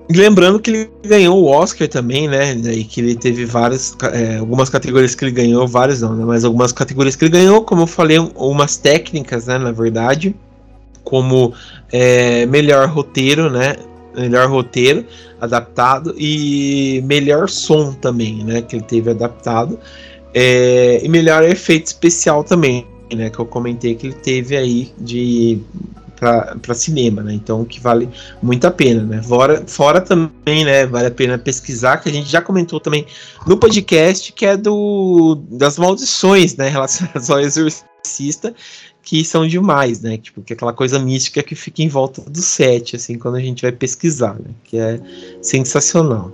[0.10, 2.54] lembrando que ele ganhou o Oscar também, né?
[2.54, 6.24] E que ele teve várias, é, algumas categorias que ele ganhou, várias não, né?
[6.26, 9.58] Mas algumas categorias que ele ganhou, como eu falei, umas técnicas, né?
[9.58, 10.36] Na verdade,
[11.04, 11.54] como
[11.92, 13.76] é, melhor roteiro, né?
[14.16, 15.06] Melhor roteiro
[15.40, 18.62] adaptado e melhor som também, né?
[18.62, 19.78] Que ele teve adaptado.
[20.40, 23.28] É, e melhor efeito especial também, né?
[23.28, 25.60] Que eu comentei que ele teve aí de
[26.16, 27.34] para cinema, né?
[27.34, 28.08] Então que vale
[28.40, 29.24] muito a pena, né?
[29.24, 30.86] Fora, fora também, né?
[30.86, 33.08] Vale a pena pesquisar, que a gente já comentou também
[33.48, 36.70] no podcast, que é do das maldições, né?
[36.70, 38.54] Relacionadas ao exorcista,
[39.02, 40.20] que são demais, né?
[40.20, 43.42] Tipo, que é aquela coisa mística que fica em volta do set, assim, quando a
[43.42, 44.52] gente vai pesquisar, né?
[44.66, 45.00] Que é
[45.42, 46.32] sensacional.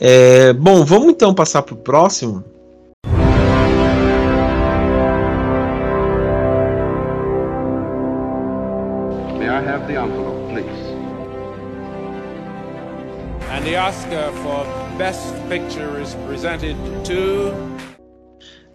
[0.00, 2.42] É, bom, vamos então passar para o próximo.
[9.86, 10.82] The envelope, please.
[13.50, 14.64] And the Oscar for
[14.98, 17.52] Best Picture is presented to.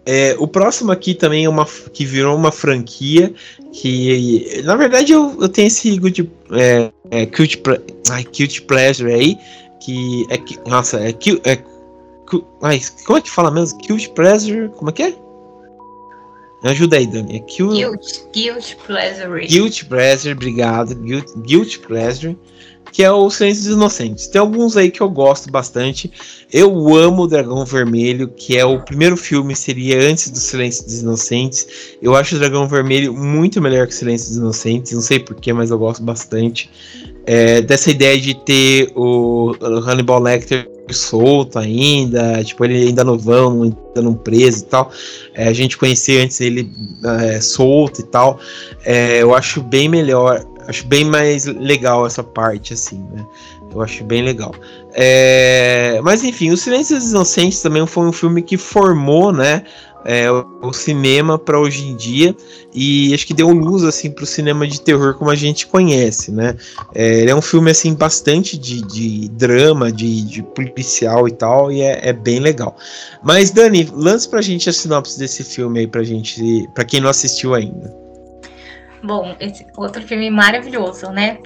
[0.06, 3.30] É, o próximo aqui também é uma que virou uma franquia
[3.74, 7.62] que na verdade eu, eu tenho esse good, é, é, cute,
[8.10, 9.36] ai, cute pleasure aí
[9.80, 11.58] que é que nossa é que é,
[12.62, 15.14] ai, como é que fala mesmo cute pleasure como é que é
[16.62, 17.36] Ajuda aí, Dani.
[17.36, 17.38] É.
[17.38, 19.46] Guilt, Guilt Pleasure.
[19.46, 20.94] Guilt Pleasure, obrigado.
[20.94, 22.36] Guilt, Guilt Pleasure
[22.92, 24.26] que é o Silêncio dos Inocentes.
[24.26, 26.10] Tem alguns aí que eu gosto bastante.
[26.52, 31.02] Eu amo o Dragão Vermelho, que é o primeiro filme, seria antes do Silêncio dos
[31.02, 31.96] Inocentes.
[32.00, 35.52] Eu acho o Dragão Vermelho muito melhor que o Silêncio dos Inocentes, não sei porquê,
[35.52, 36.70] mas eu gosto bastante.
[37.26, 43.62] É, dessa ideia de ter o, o Hannibal Lecter solto ainda, tipo, ele ainda novão,
[43.62, 44.90] ainda não preso e tal.
[45.34, 46.70] É, a gente conhecer antes ele
[47.04, 48.38] é, solto e tal.
[48.84, 53.24] É, eu acho bem melhor Acho bem mais legal essa parte, assim, né?
[53.74, 54.54] Eu acho bem legal.
[54.92, 55.98] É...
[56.04, 59.64] Mas enfim, O Silêncio dos Inocentes também foi um filme que formou, né?
[60.04, 62.34] É, o, cinema para hoje em dia
[62.72, 66.30] e acho que deu luz assim para o cinema de terror como a gente conhece,
[66.30, 66.56] né?
[66.94, 71.72] É, ele é um filme assim bastante de, de drama, de, de, policial e tal
[71.72, 72.76] e é, é, bem legal.
[73.22, 77.00] Mas Dani, lance para a gente a sinopse desse filme aí para gente, para quem
[77.00, 77.94] não assistiu ainda.
[79.02, 81.38] Bom, esse outro filme maravilhoso, né?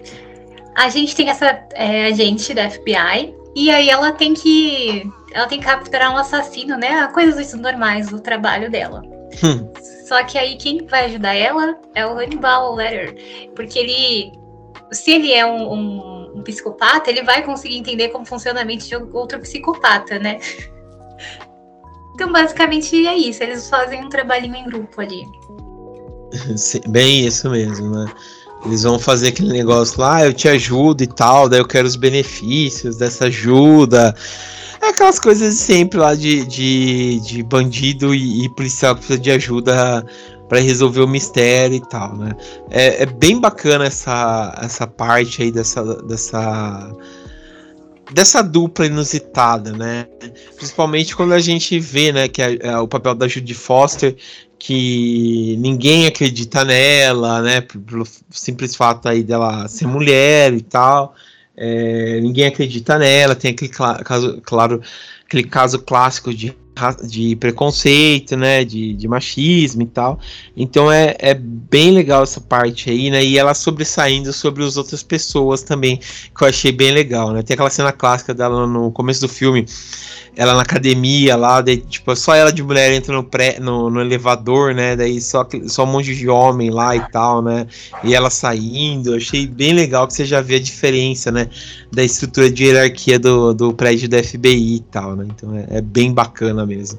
[0.77, 5.59] A gente tem essa é, agente da FBI e aí ela tem que ela tem
[5.61, 7.07] que capturar um assassino, né?
[7.09, 9.03] Coisas normais do trabalho dela.
[9.43, 9.73] Hum.
[10.07, 14.33] Só que aí quem vai ajudar ela é o Hannibal Letter, porque ele,
[14.91, 18.89] se ele é um, um, um psicopata, ele vai conseguir entender como funciona a mente
[18.89, 20.39] de outro psicopata, né?
[22.15, 23.43] Então, basicamente é isso.
[23.43, 25.25] Eles fazem um trabalhinho em grupo ali.
[26.89, 28.13] Bem isso mesmo, né?
[28.65, 31.87] Eles vão fazer aquele negócio lá, ah, eu te ajudo e tal, daí eu quero
[31.87, 34.15] os benefícios dessa ajuda.
[34.83, 39.31] É aquelas coisas sempre lá de, de, de bandido e, e policial que precisa de
[39.31, 40.05] ajuda
[40.49, 42.33] para resolver o mistério e tal, né?
[42.69, 46.93] É, é, bem bacana essa, essa parte aí dessa, dessa,
[48.13, 50.09] dessa dupla inusitada, né?
[50.57, 54.17] Principalmente quando a gente vê, né, que é, é o papel da Judy Foster,
[54.59, 57.61] que ninguém acredita nela, né?
[57.61, 61.15] Pelo simples fato aí dela ser mulher e tal.
[61.57, 64.83] É, ninguém acredita nela, tem aquele caso, claro,
[65.25, 66.57] aquele caso clássico de,
[67.05, 68.65] de preconceito, né?
[68.65, 70.19] De, de machismo e tal.
[70.57, 73.25] Então é, é bem legal essa parte aí, né?
[73.25, 77.43] E ela sobressaindo sobre as outras pessoas também, que eu achei bem legal, né?
[77.43, 79.67] Tem aquela cena clássica dela no começo do filme
[80.35, 84.01] ela na academia lá, daí, tipo, só ela de mulher entra no, pré, no, no,
[84.01, 84.97] elevador, né?
[84.97, 87.67] Daí só, só um monte de homem lá e tal, né?
[88.03, 91.49] E ela saindo, achei bem legal que você já vê a diferença, né?
[91.93, 95.27] Da estrutura de hierarquia do, do prédio da FBI e tal, né?
[95.29, 96.99] Então é, é bem bacana mesmo.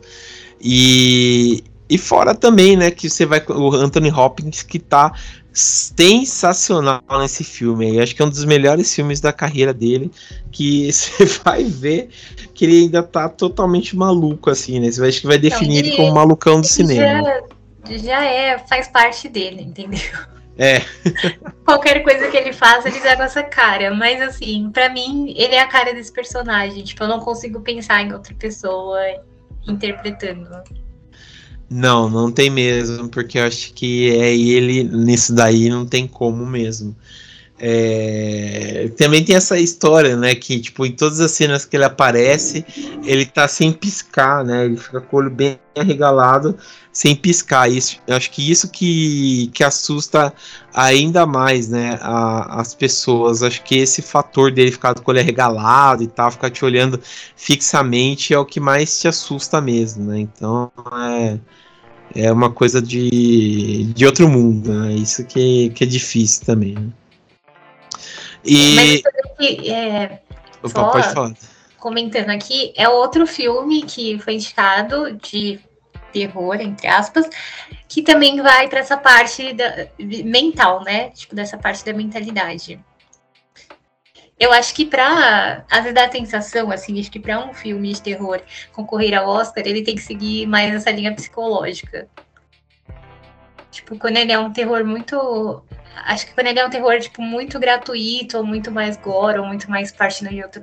[0.62, 5.14] E, e fora também, né, que você vai o Anthony Hopkins que tá
[5.54, 7.86] sensacional nesse filme.
[7.86, 10.12] aí acho que é um dos melhores filmes da carreira dele.
[10.52, 12.10] Que você vai ver
[12.54, 14.92] que ele ainda tá totalmente maluco, assim, né?
[14.92, 17.44] Você vai, acho que vai definir então, ele, ele como malucão do cinema.
[17.86, 20.00] Já, já é, faz parte dele, entendeu?
[20.58, 20.82] É.
[21.66, 23.94] Qualquer coisa que ele faça, ele dá com essa cara.
[23.94, 26.84] Mas assim, para mim, ele é a cara desse personagem.
[26.84, 29.00] Tipo, eu não consigo pensar em outra pessoa
[29.68, 30.50] interpretando.
[31.70, 36.46] Não, não tem mesmo, porque eu acho que é ele nisso daí não tem como
[36.46, 36.96] mesmo.
[37.66, 40.36] É, também tem essa história, né?
[40.36, 42.66] Que, tipo, em todas as cenas que ele aparece,
[43.06, 44.66] ele tá sem piscar, né?
[44.66, 46.58] Ele fica com o olho bem arregalado,
[46.92, 47.72] sem piscar.
[47.72, 50.34] Isso, acho que isso que, que assusta
[50.74, 51.98] ainda mais, né?
[52.02, 53.42] A, as pessoas.
[53.42, 57.00] Acho que esse fator dele ficar com o olho arregalado e tal, ficar te olhando
[57.38, 60.20] fixamente é o que mais te assusta mesmo, né?
[60.20, 61.40] Então, é
[62.16, 64.94] é uma coisa de, de outro mundo, né?
[64.94, 66.76] Isso que, que é difícil também.
[66.76, 66.92] Né?
[68.44, 68.76] E...
[68.76, 69.02] Mas
[69.68, 70.20] é,
[70.62, 71.34] Opa, pode falar.
[71.78, 75.60] Comentando aqui, é outro filme que foi indicado de
[76.14, 77.28] terror, entre aspas,
[77.90, 81.10] que também vai para essa parte da, mental, né?
[81.10, 82.80] Tipo, dessa parte da mentalidade.
[84.40, 87.94] Eu acho que para às vezes dá a sensação, assim, acho que para um filme
[87.94, 88.42] de terror
[88.72, 92.08] concorrer ao Oscar, ele tem que seguir mais essa linha psicológica.
[93.74, 95.64] Tipo, quando ele é um terror muito.
[96.06, 99.48] Acho que quando ele é um terror, tipo, muito gratuito, ou muito mais gore, ou
[99.48, 100.62] muito mais partindo de, outro,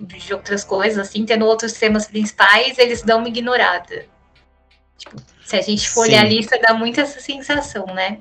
[0.00, 4.04] de outras coisas, assim, tendo outros temas principais, eles dão uma ignorada.
[4.98, 6.10] Tipo, se a gente for Sim.
[6.10, 8.18] olhar a lista, dá muito essa sensação, né?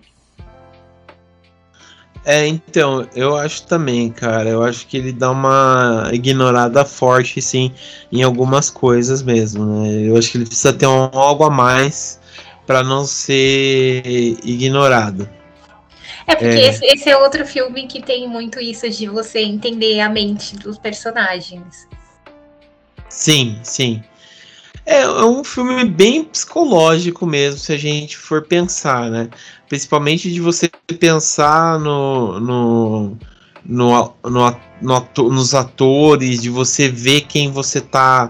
[2.23, 4.47] É, então, eu acho também, cara.
[4.47, 7.73] Eu acho que ele dá uma ignorada forte, sim,
[8.11, 10.07] em algumas coisas mesmo, né?
[10.07, 12.18] Eu acho que ele precisa ter um, algo a mais
[12.70, 14.03] para não ser
[14.43, 15.28] ignorado.
[16.28, 16.70] É porque é.
[16.70, 20.78] Esse, esse é outro filme que tem muito isso de você entender a mente dos
[20.78, 21.88] personagens.
[23.09, 24.03] Sim, sim.
[24.86, 29.30] É, é um filme bem psicológico mesmo, se a gente for pensar, né?
[29.67, 33.17] Principalmente de você pensar no, no,
[33.65, 38.30] no, no, no nos atores, de você ver quem você tá.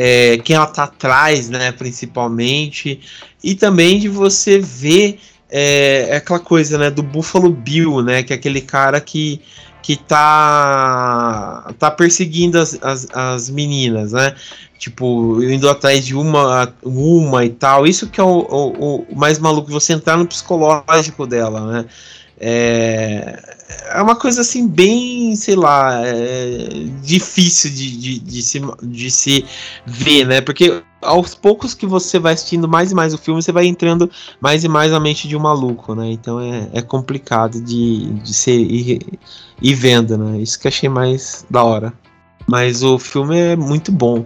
[0.00, 1.72] É, quem ela tá atrás, né?
[1.72, 3.00] Principalmente.
[3.42, 5.18] E também de você ver
[5.50, 6.88] é, aquela coisa, né?
[6.88, 8.22] Do Buffalo Bill, né?
[8.22, 9.40] Que é aquele cara que
[9.82, 14.34] que tá tá perseguindo as, as, as, meninas, né?
[14.78, 17.86] Tipo, indo atrás de uma, uma e tal.
[17.86, 21.86] Isso que é o, o, o mais maluco, você entrar no psicológico dela, né?
[22.40, 23.56] É,
[23.90, 26.68] é uma coisa assim, bem, sei lá, é,
[27.02, 29.44] difícil de, de, de, se, de se
[29.86, 30.40] ver, né?
[30.40, 34.10] Porque aos poucos que você vai assistindo mais e mais o filme, você vai entrando
[34.40, 36.10] mais e mais na mente de um maluco, né?
[36.10, 39.00] Então é, é complicado de, de ser ir,
[39.60, 40.38] ir vendo, né?
[40.38, 41.92] Isso que achei mais da hora.
[42.46, 44.24] Mas o filme é muito bom.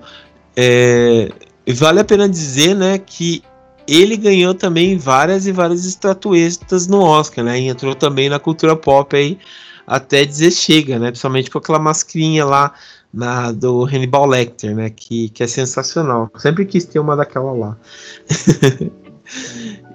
[0.56, 1.30] É,
[1.74, 3.42] vale a pena dizer, né, que
[3.86, 7.58] ele ganhou também várias e várias estatuetas no Oscar, né?
[7.58, 9.38] Entrou também na cultura pop aí
[9.86, 11.08] até dizer chega, né?
[11.08, 12.72] Principalmente com aquela mascrinha lá
[13.12, 14.90] na, do Hannibal Lecter, né?
[14.90, 16.30] Que, que é sensacional.
[16.36, 17.76] Sempre quis ter uma daquela lá.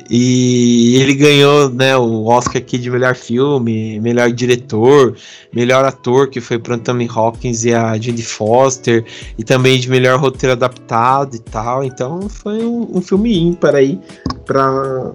[0.09, 5.17] E ele ganhou né, o Oscar aqui de melhor filme, melhor diretor,
[5.53, 9.03] melhor ator, que foi para Anthony Hopkins e a Jodie Foster,
[9.37, 11.83] e também de melhor roteiro adaptado e tal.
[11.83, 13.99] Então foi um, um filme ímpar aí
[14.45, 15.13] para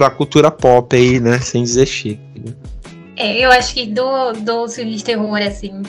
[0.00, 1.38] a cultura pop aí, né?
[1.38, 2.22] Sem dizer chique.
[2.36, 2.54] Né?
[3.16, 5.82] É, eu acho que do, dos filmes de terror, assim,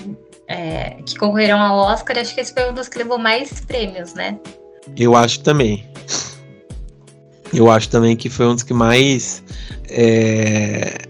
[0.48, 4.14] é, que concorreram ao Oscar, acho que esse foi um dos que levou mais prêmios,
[4.14, 4.38] né?
[4.98, 5.88] Eu acho também.
[7.54, 9.43] Eu acho também que foi um dos que mais
[9.89, 11.08] é,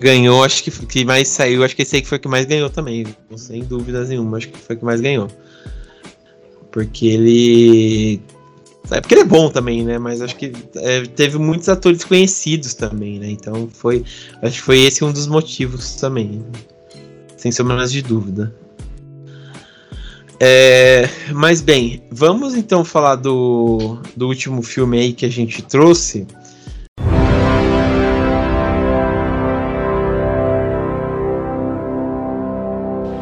[0.00, 2.68] ganhou, acho que, que mais saiu, acho que esse aí foi o que mais ganhou
[2.68, 3.06] também,
[3.36, 5.28] sem dúvidas nenhuma, acho que foi o que mais ganhou.
[6.72, 8.20] Porque ele.
[8.90, 9.98] É porque ele é bom também, né?
[9.98, 13.30] Mas acho que é, teve muitos atores conhecidos também, né?
[13.30, 14.04] Então foi.
[14.42, 16.44] Acho que foi esse um dos motivos também.
[17.36, 18.52] Sem sombra de dúvida.
[20.44, 26.26] É, mas bem, vamos então falar do, do último filme aí que a gente trouxe.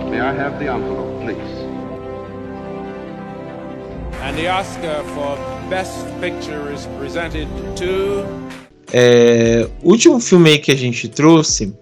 [0.09, 1.61] May I have the envelope, please?
[4.23, 5.37] And the Oscar for
[5.69, 8.25] Best Picture is presented to.
[8.95, 11.77] É, o último filme aí que a gente trouxe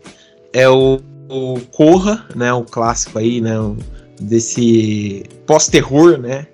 [0.52, 2.52] é o, o Corra, né?
[2.52, 3.56] O clássico aí, né?
[3.56, 3.76] O,
[4.20, 6.46] desse pós-terror, né?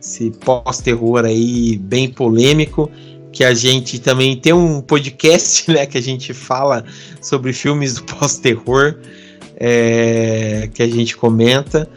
[0.00, 2.90] Esse pós-terror aí bem polêmico,
[3.32, 5.86] que a gente também tem um podcast, né?
[5.86, 6.84] Que a gente fala
[7.20, 8.96] sobre filmes do pós-terror,
[9.56, 11.88] é, que a gente comenta.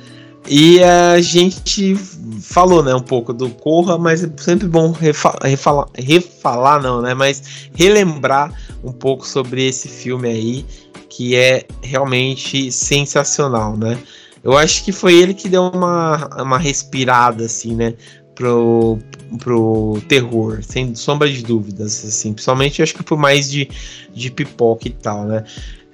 [0.49, 1.93] E a gente
[2.41, 7.13] falou, né, um pouco do Corra, mas é sempre bom refalar, refalar, refalar não, né,
[7.13, 10.65] mas relembrar um pouco sobre esse filme aí,
[11.09, 13.97] que é realmente sensacional, né?
[14.43, 17.93] Eu acho que foi ele que deu uma, uma respirada, assim, né?
[18.35, 18.99] Pro,
[19.39, 22.33] pro terror, sem sombra de dúvidas, assim.
[22.33, 23.67] Principalmente, acho que por mais de,
[24.13, 25.43] de pipoca e tal, né?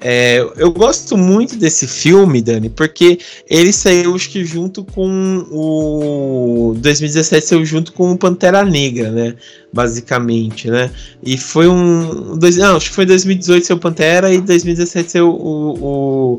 [0.06, 3.20] É, eu gosto muito desse filme, Dani, porque
[3.50, 9.36] ele saiu acho que junto com o 2017 saiu junto com o Pantera Negra, né?
[9.74, 10.92] Basicamente, né?
[11.24, 12.38] E foi um.
[12.38, 16.38] Dois, não, acho que foi 2018 seu Pantera e 2017 seu o,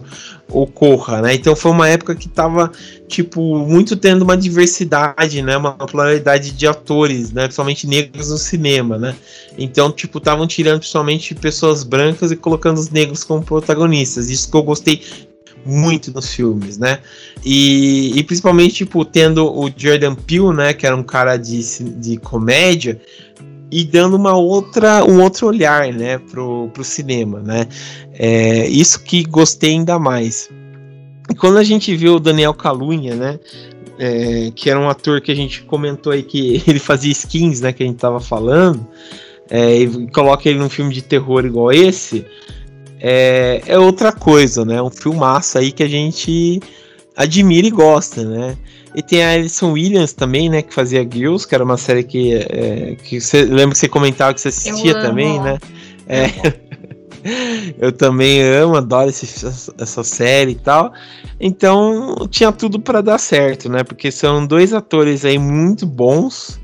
[0.49, 1.35] o, o Corra, né?
[1.35, 2.71] Então foi uma época que tava,
[3.09, 5.57] tipo, muito tendo uma diversidade, né?
[5.57, 7.43] Uma pluralidade de atores, né?
[7.43, 9.17] Principalmente negros no cinema, né?
[9.59, 14.31] Então, tipo, estavam tirando principalmente pessoas brancas e colocando os negros como protagonistas.
[14.31, 15.03] Isso que eu gostei
[15.65, 16.99] muito nos filmes, né?
[17.45, 20.73] E, e, principalmente, tipo, tendo o Jordan Peele, né?
[20.73, 21.63] Que era um cara de,
[21.99, 23.01] de comédia,
[23.71, 27.67] e dando uma outra, um outro olhar, né, pro, pro cinema, né?
[28.13, 30.49] É, isso que gostei ainda mais.
[31.29, 33.41] E quando a gente viu o Daniel Calunha, né,
[33.99, 37.73] é, que era um ator que a gente comentou aí que ele fazia skins, né,
[37.73, 38.87] que a gente tava falando,
[39.51, 42.25] é, e coloca ele num filme de terror igual esse,
[43.07, 44.81] é, é outra coisa, né?
[44.81, 46.59] Um filmaço aí que a gente
[47.15, 48.57] admira e gosta, né?
[48.95, 50.63] E tem a Alison Williams também, né?
[50.63, 52.33] Que fazia Girls, que era uma série que.
[52.33, 55.59] É, que você lembra que você comentava que você assistia também, né?
[56.09, 56.29] É.
[57.79, 59.47] Eu também amo, adoro esse,
[59.79, 60.91] essa série e tal.
[61.39, 63.85] Então tinha tudo para dar certo, né?
[63.85, 66.59] Porque são dois atores aí muito bons,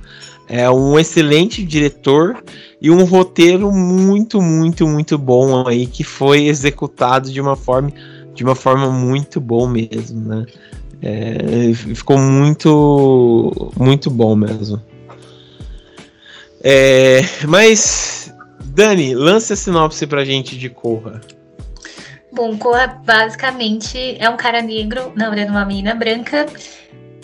[0.51, 2.43] é um excelente diretor
[2.81, 7.93] e um roteiro muito, muito, muito bom aí que foi executado de uma forma,
[8.35, 10.47] de uma forma muito bom mesmo, né?
[11.01, 14.83] É, ficou muito, muito bom mesmo.
[16.63, 18.35] É, mas,
[18.65, 21.21] Dani, lance a sinopse pra gente de Corra.
[22.33, 26.47] Bom, Corra basicamente é um cara negro, na verdade, uma menina branca.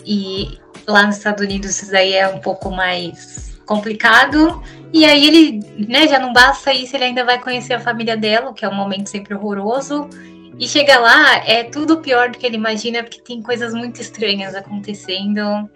[0.05, 0.57] E
[0.87, 4.63] lá nos Estados Unidos isso daí é um pouco mais complicado.
[4.93, 8.53] E aí ele, né, já não basta isso, ele ainda vai conhecer a família dela,
[8.53, 10.09] que é um momento sempre horroroso.
[10.57, 14.55] E chega lá, é tudo pior do que ele imagina, porque tem coisas muito estranhas
[14.55, 15.69] acontecendo.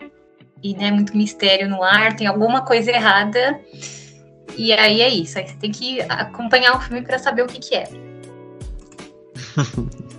[0.64, 3.59] E, né, muito mistério no ar, tem alguma coisa errada.
[4.55, 7.59] E aí é isso, aí você tem que acompanhar o filme para saber o que,
[7.59, 7.89] que é.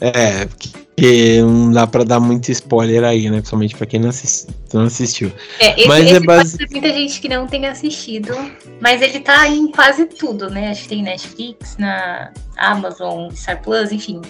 [0.00, 3.38] é, porque não dá pra dar muito spoiler aí, né?
[3.38, 5.30] Principalmente pra quem não, assisti, não assistiu.
[5.58, 6.58] É, esse, mas esse é base...
[6.58, 8.34] pode muita gente que não tem assistido,
[8.80, 10.70] mas ele tá em quase tudo, né?
[10.70, 14.22] Acho que tem Netflix, na Amazon, Star Plus, enfim.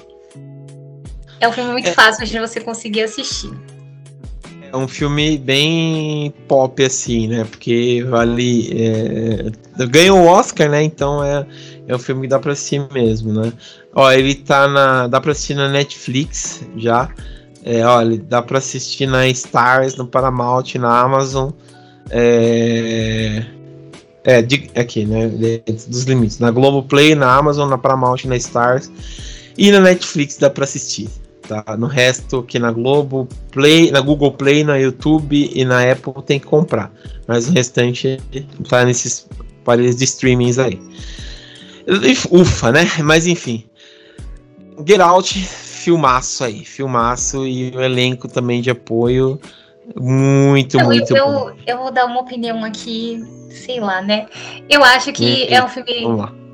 [1.40, 1.92] É um filme muito é.
[1.92, 3.52] fácil de você conseguir assistir.
[4.72, 7.44] É um filme bem pop, assim, né?
[7.44, 8.70] Porque vale.
[8.72, 9.86] É...
[9.86, 10.82] Ganhou o Oscar, né?
[10.82, 11.46] Então é,
[11.86, 13.52] é um filme que dá pra assistir mesmo, né?
[13.94, 15.06] Ó, ele tá na.
[15.06, 17.10] Dá pra assistir na Netflix já.
[17.64, 21.50] É, olha, dá pra assistir na Stars, no Paramount, na Amazon.
[22.10, 23.44] É.
[24.24, 25.30] É, de, aqui, né?
[25.88, 26.38] Dos limites.
[26.38, 28.90] Na Globoplay, na Amazon, na Paramount, na Stars.
[29.56, 31.08] E na Netflix dá pra assistir.
[31.49, 31.76] Tá?
[31.76, 36.40] No resto, aqui na Globo Play, na Google Play, na YouTube e na Apple tem
[36.40, 36.92] que comprar.
[37.26, 38.18] Mas o restante
[38.68, 39.28] tá nesses
[39.62, 40.80] aparelhos de streamings aí.
[42.30, 42.84] Ufa, né?
[43.05, 43.64] Mas enfim.
[44.86, 49.40] Get Out, filmaço aí, filmaço e o elenco também de apoio
[49.94, 51.53] muito, muito eu, bom.
[51.66, 54.26] Eu vou dar uma opinião aqui, sei lá, né?
[54.68, 56.45] Eu acho que é um filme.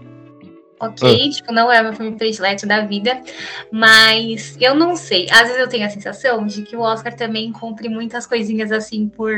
[0.83, 1.31] Ok, ah.
[1.31, 3.23] tipo, não é o meu filme predileto da vida,
[3.71, 5.29] mas eu não sei.
[5.31, 9.09] Às vezes eu tenho a sensação de que o Oscar também cumpre muitas coisinhas assim
[9.09, 9.33] por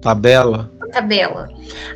[0.00, 0.72] Tabela.
[0.92, 1.48] Tabela.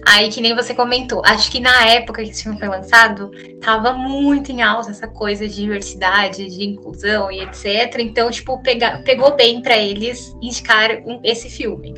[0.07, 3.31] Aí, que nem você comentou, acho que na época que esse filme foi lançado,
[3.61, 8.01] tava muito em alta essa coisa de diversidade, de inclusão e etc.
[8.01, 11.95] Então, tipo, pega, pegou bem para eles indicar um, esse filme.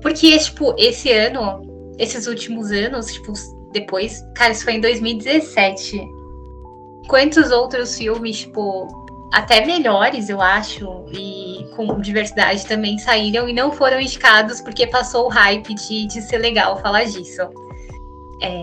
[0.00, 3.32] Porque, tipo, esse ano, esses últimos anos, tipo,
[3.72, 6.00] depois, cara, isso foi em 2017.
[7.08, 8.88] Quantos outros filmes, tipo,
[9.32, 15.26] até melhores, eu acho, e com diversidade também saíram e não foram indicados porque passou
[15.26, 17.42] o hype de, de ser legal falar disso.
[18.42, 18.62] É...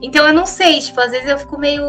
[0.00, 1.84] Então eu não sei, tipo, às vezes eu fico meio.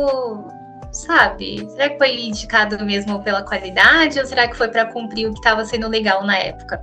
[0.91, 1.67] Sabe?
[1.71, 5.39] Será que foi indicado mesmo pela qualidade ou será que foi para cumprir o que
[5.39, 6.79] estava sendo legal na época?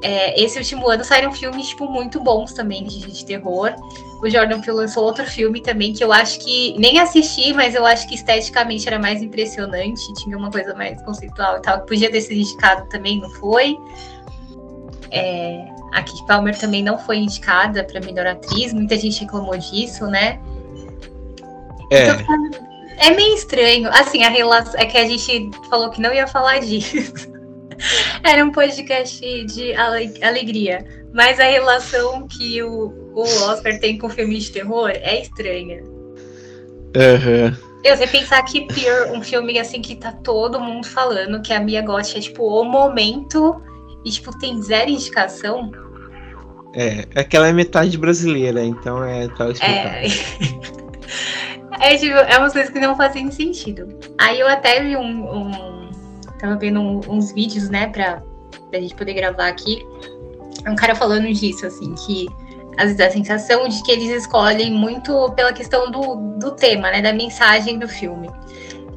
[0.00, 3.74] É, esse último ano saíram filmes, tipo, muito bons também de, de terror.
[4.22, 7.84] O Jordan Peele lançou outro filme também que eu acho que nem assisti, mas eu
[7.84, 11.80] acho que esteticamente era mais impressionante, tinha uma coisa mais conceitual e tal.
[11.82, 13.76] Podia ter sido indicado também, não foi.
[15.10, 20.06] É, a Kiki Palmer também não foi indicada para melhor atriz, muita gente reclamou disso,
[20.06, 20.38] né?
[21.90, 22.08] É.
[22.08, 22.68] Então,
[22.98, 23.88] é meio estranho.
[23.92, 24.74] Assim, a relação.
[24.76, 27.37] É que a gente falou que não ia falar disso.
[28.24, 30.84] Era um podcast de alegria.
[31.12, 35.82] Mas a relação que o, o Oscar tem com filme de terror é estranha.
[35.82, 37.68] Uhum.
[37.84, 41.60] Eu sei pensar que Peer, um filme assim que tá todo mundo falando, que a
[41.60, 43.62] Mia Gotti é tipo o momento
[44.04, 45.70] e tipo tem zero indicação.
[46.74, 50.06] É, é que ela é metade brasileira, então é tal É.
[51.80, 53.88] é, tipo, é umas coisas que não fazem sentido.
[54.18, 55.67] Aí eu até vi um, um
[56.38, 58.22] Tava vendo uns vídeos, né, pra,
[58.70, 59.86] pra gente poder gravar aqui.
[60.66, 62.26] Um cara falando disso, assim, que
[62.76, 67.02] às vezes a sensação de que eles escolhem muito pela questão do, do tema, né,
[67.02, 68.30] da mensagem do filme.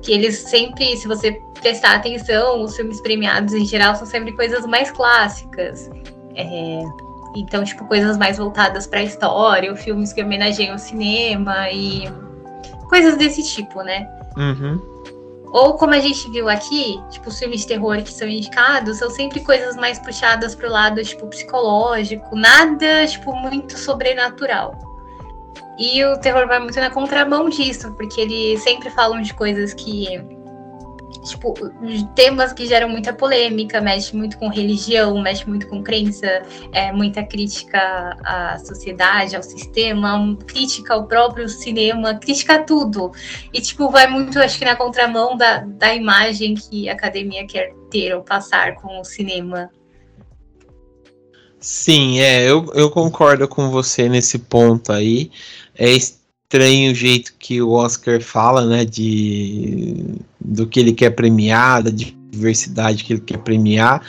[0.01, 4.65] Que eles sempre, se você prestar atenção, os filmes premiados em geral são sempre coisas
[4.65, 5.89] mais clássicas.
[6.35, 6.83] É,
[7.35, 12.03] então, tipo, coisas mais voltadas para a história, ou filmes que homenageiam o cinema e
[12.89, 14.07] coisas desse tipo, né?
[14.37, 14.79] Uhum.
[15.51, 19.09] Ou como a gente viu aqui, tipo, os filmes de terror que são indicados são
[19.09, 24.73] sempre coisas mais puxadas pro lado, tipo, psicológico, nada, tipo, muito sobrenatural.
[25.77, 30.40] E o terror vai muito na contramão disso, porque eles sempre falam de coisas que
[31.23, 31.53] tipo,
[32.15, 36.41] temas que geram muita polêmica, mexe muito com religião, mexe muito com crença,
[36.71, 43.11] é, muita crítica à sociedade, ao sistema, crítica ao próprio cinema, crítica a tudo.
[43.53, 47.73] E, tipo, vai muito, acho que, na contramão da, da imagem que a academia quer
[47.89, 49.69] ter ou passar com o cinema.
[51.59, 55.29] Sim, é, eu, eu concordo com você nesse ponto aí.
[55.75, 55.89] É
[56.51, 61.91] estranho o jeito que o Oscar fala, né, de do que ele quer premiar, da
[61.91, 64.01] diversidade que ele quer premiar.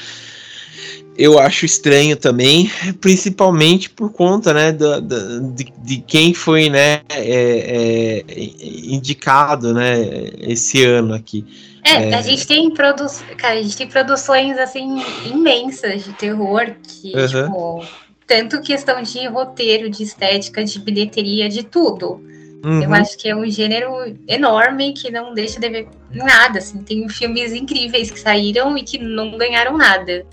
[1.17, 2.69] eu acho estranho também,
[3.01, 8.35] principalmente por conta, né, da, da de, de, quem foi, né, é, é,
[8.93, 9.95] indicado, né,
[10.41, 11.45] esse ano aqui.
[11.85, 13.07] É, é, a gente tem produ...
[13.37, 17.27] Cara, a gente tem produções assim imensas de terror que, uhum.
[17.27, 17.85] tipo,
[18.27, 22.21] tanto questão de roteiro, de estética, de bilheteria, de tudo.
[22.65, 22.83] Uhum.
[22.83, 23.93] Eu acho que é um gênero
[24.29, 26.59] enorme que não deixa de ver nada.
[26.59, 26.83] Assim.
[26.83, 30.25] Tem filmes incríveis que saíram e que não ganharam nada.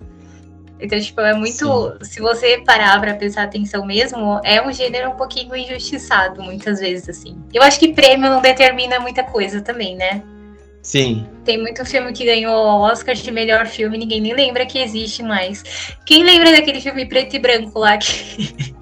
[0.80, 1.98] Então, tipo, é muito.
[2.02, 2.04] Sim.
[2.04, 7.10] Se você parar pra prestar atenção mesmo, é um gênero um pouquinho injustiçado, muitas vezes,
[7.10, 7.38] assim.
[7.54, 10.24] Eu acho que prêmio não determina muita coisa também, né?
[10.82, 11.28] Sim.
[11.44, 15.64] Tem muito filme que ganhou Oscar de melhor filme, ninguém nem lembra que existe mais.
[16.06, 18.74] Quem lembra daquele filme preto e branco lá que,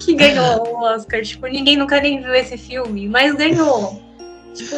[0.00, 1.22] que ganhou o Oscar?
[1.22, 4.02] Tipo, ninguém nunca nem viu esse filme, mas ganhou.
[4.54, 4.76] Tipo.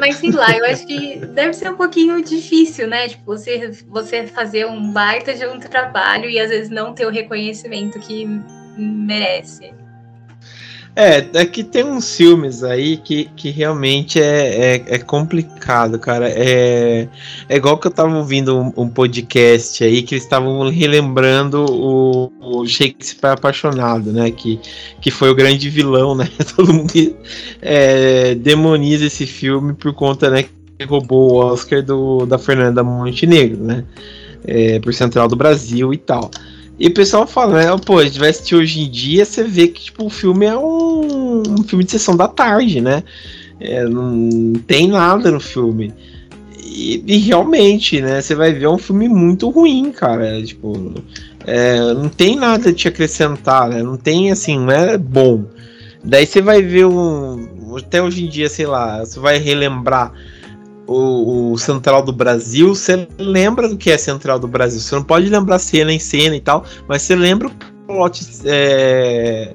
[0.00, 3.08] Mas sei lá, eu acho que deve ser um pouquinho difícil, né?
[3.08, 7.10] Tipo, você, você fazer um baita de um trabalho e às vezes não ter o
[7.10, 8.26] reconhecimento que
[8.76, 9.72] merece.
[10.96, 16.28] É, é que tem uns filmes aí que, que realmente é, é, é complicado, cara.
[16.28, 17.08] É,
[17.48, 22.32] é igual que eu tava ouvindo um, um podcast aí que eles estavam relembrando o,
[22.40, 24.30] o, Shakespeare Apaixonado, né?
[24.30, 24.60] Que,
[25.00, 26.28] que foi o grande vilão, né?
[26.54, 26.92] Todo mundo
[27.60, 30.44] é, demoniza esse filme por conta, né?
[30.78, 33.84] Que roubou o Oscar do, da Fernanda Montenegro, né?
[34.46, 36.30] É, por Central do Brasil e tal.
[36.78, 37.80] E o pessoal fala, né?
[37.84, 40.56] Pô, a gente vai assistir hoje em dia, você vê que tipo, o filme é
[40.56, 43.04] um, um filme de sessão da tarde, né?
[43.60, 45.92] É, não tem nada no filme.
[46.64, 48.20] E, e, realmente, né?
[48.20, 50.42] Você vai ver é um filme muito ruim, cara.
[50.42, 50.94] Tipo,
[51.46, 53.82] é, não tem nada de te acrescentar, né?
[53.82, 55.44] Não tem assim, não é bom.
[56.02, 57.76] Daí você vai ver um.
[57.76, 60.12] Até hoje em dia, sei lá, você vai relembrar
[60.86, 64.80] o, o, Central do Brasil, você lembra do que é Central do Brasil.
[64.80, 67.52] Você não pode lembrar cena em cena e tal, mas você lembra o
[67.86, 69.54] plot, é,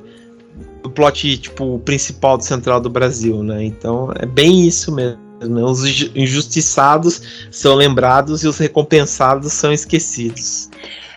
[0.84, 3.64] o plot tipo principal do Central do Brasil, né?
[3.64, 5.20] Então é bem isso mesmo.
[5.40, 5.64] Né?
[5.64, 5.84] Os
[6.16, 10.70] injustiçados são lembrados e os recompensados são esquecidos.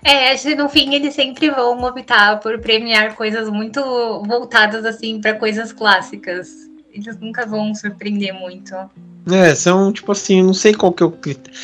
[0.05, 3.81] É, acho que no fim eles sempre vão optar por premiar coisas muito
[4.27, 6.72] voltadas assim para coisas clássicas.
[6.93, 8.75] Eles nunca vão surpreender muito.
[9.31, 11.59] É, são tipo assim, não sei qual que é o critério.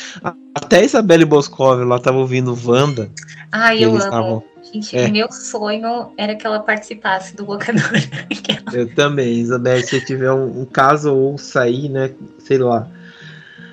[0.55, 3.11] Até a Isabelle Boscov lá tava ouvindo Wanda.
[3.51, 3.99] Ah, eu amo.
[3.99, 4.43] Tavam...
[4.71, 5.09] Gente, é.
[5.09, 7.91] meu sonho era que ela participasse do locador.
[8.73, 12.11] eu também, Isabelle, se tiver um, um, caso ou sair, né?
[12.39, 12.87] Sei lá.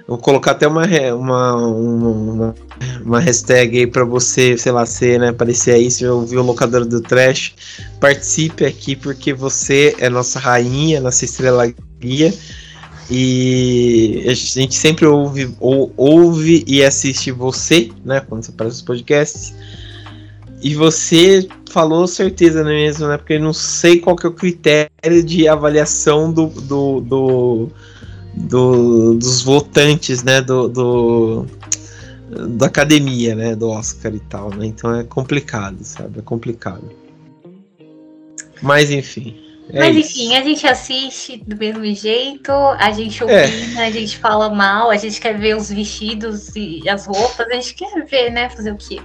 [0.06, 2.54] Vou colocar até uma, uma, uma,
[3.04, 5.30] uma hashtag aí pra você, sei lá, ser, né?
[5.30, 7.54] Aparecer aí, se ouvir o locador do Trash.
[8.00, 12.32] Participe aqui, porque você é nossa rainha, nossa estrela guia.
[13.10, 18.20] E a gente sempre ouve, ou, ouve e assiste você, né?
[18.20, 19.54] Quando você aparece nos podcasts.
[20.62, 23.08] E você falou certeza, é mesmo?
[23.08, 23.16] Né?
[23.16, 27.68] Porque eu não sei qual que é o critério de avaliação do, do, do,
[28.36, 30.40] do dos votantes, né?
[30.40, 31.46] Do, do,
[32.50, 33.56] da academia, né?
[33.56, 34.66] Do Oscar e tal, né?
[34.66, 36.18] Então é complicado, sabe?
[36.18, 36.90] É complicado.
[38.62, 39.45] Mas enfim.
[39.70, 40.36] É Mas enfim, isso.
[40.36, 43.24] a gente assiste do mesmo jeito, a gente é.
[43.24, 43.86] opina, é.
[43.86, 47.74] a gente fala mal, a gente quer ver os vestidos e as roupas, a gente
[47.74, 48.48] quer ver, né?
[48.48, 49.00] Fazer o quê?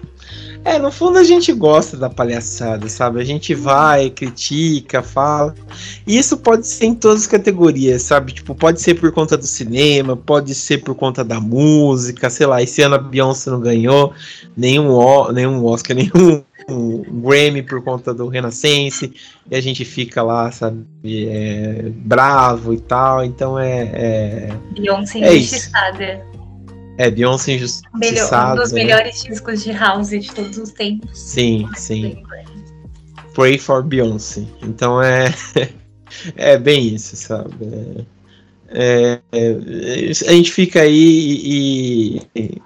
[0.64, 3.20] É, no fundo a gente gosta da palhaçada, sabe?
[3.20, 5.56] A gente vai, critica, fala.
[6.06, 8.32] E isso pode ser em todas as categorias, sabe?
[8.34, 12.62] Tipo, pode ser por conta do cinema, pode ser por conta da música, sei lá.
[12.62, 14.14] Esse ano a Beyoncé não ganhou
[14.56, 16.44] nenhum, nenhum Oscar, nenhum um
[17.22, 19.14] Grammy por conta do Renascense,
[19.50, 23.90] e a gente fica lá, sabe, é, bravo e tal, então é.
[23.94, 26.26] é Beyoncé é injustiçada.
[26.98, 28.54] É, Beyoncé injustiçada.
[28.54, 28.84] Um dos né?
[28.84, 31.18] melhores discos de house de todos os tempos.
[31.18, 32.24] Sim, sim.
[33.34, 34.46] Pray for Beyoncé.
[34.62, 35.34] Então é.
[36.36, 38.08] é bem isso, sabe?
[38.74, 39.52] É, é,
[40.28, 42.62] a gente fica aí e, e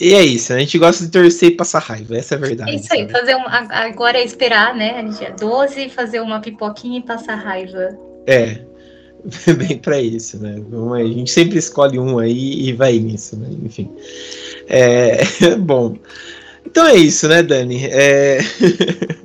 [0.00, 2.70] e é isso, a gente gosta de torcer e passar raiva, essa é a verdade.
[2.70, 5.02] É isso aí, fazer um, agora é esperar, né?
[5.18, 7.98] Dia 12, fazer uma pipoquinha e passar raiva.
[8.26, 8.60] É,
[9.56, 10.56] bem para isso, né?
[10.94, 13.48] A gente sempre escolhe um aí e vai nisso, né?
[13.62, 13.90] Enfim.
[14.68, 15.20] É,
[15.60, 15.96] bom,
[16.64, 17.84] então é isso, né, Dani?
[17.86, 18.38] É...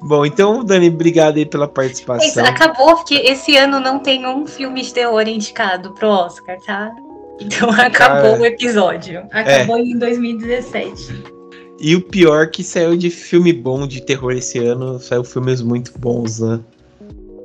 [0.00, 2.26] Bom, então, Dani, obrigado aí pela participação.
[2.26, 6.94] Isso, acabou que esse ano não tem um filme de terror indicado pro Oscar, tá?
[7.40, 9.22] Então acabou ah, o episódio.
[9.30, 9.82] Acabou é.
[9.82, 11.36] em 2017.
[11.78, 15.92] E o pior que saiu de filme bom de terror esse ano, saiu filmes muito
[15.98, 16.60] bons, né?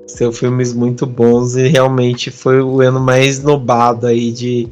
[0.07, 4.69] Saiu filmes muito bons e realmente foi o ano mais nobado aí de,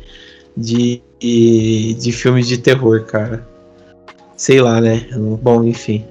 [0.56, 3.48] de, de, de filmes de terror, cara.
[4.38, 5.08] Sei lá, né?
[5.42, 6.06] Bom, enfim.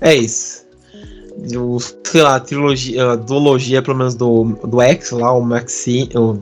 [0.00, 0.66] É isso.
[1.58, 6.08] O, sei lá, a trilogia, a duologia, pelo menos do, do X lá, o Maxi.
[6.14, 6.38] O,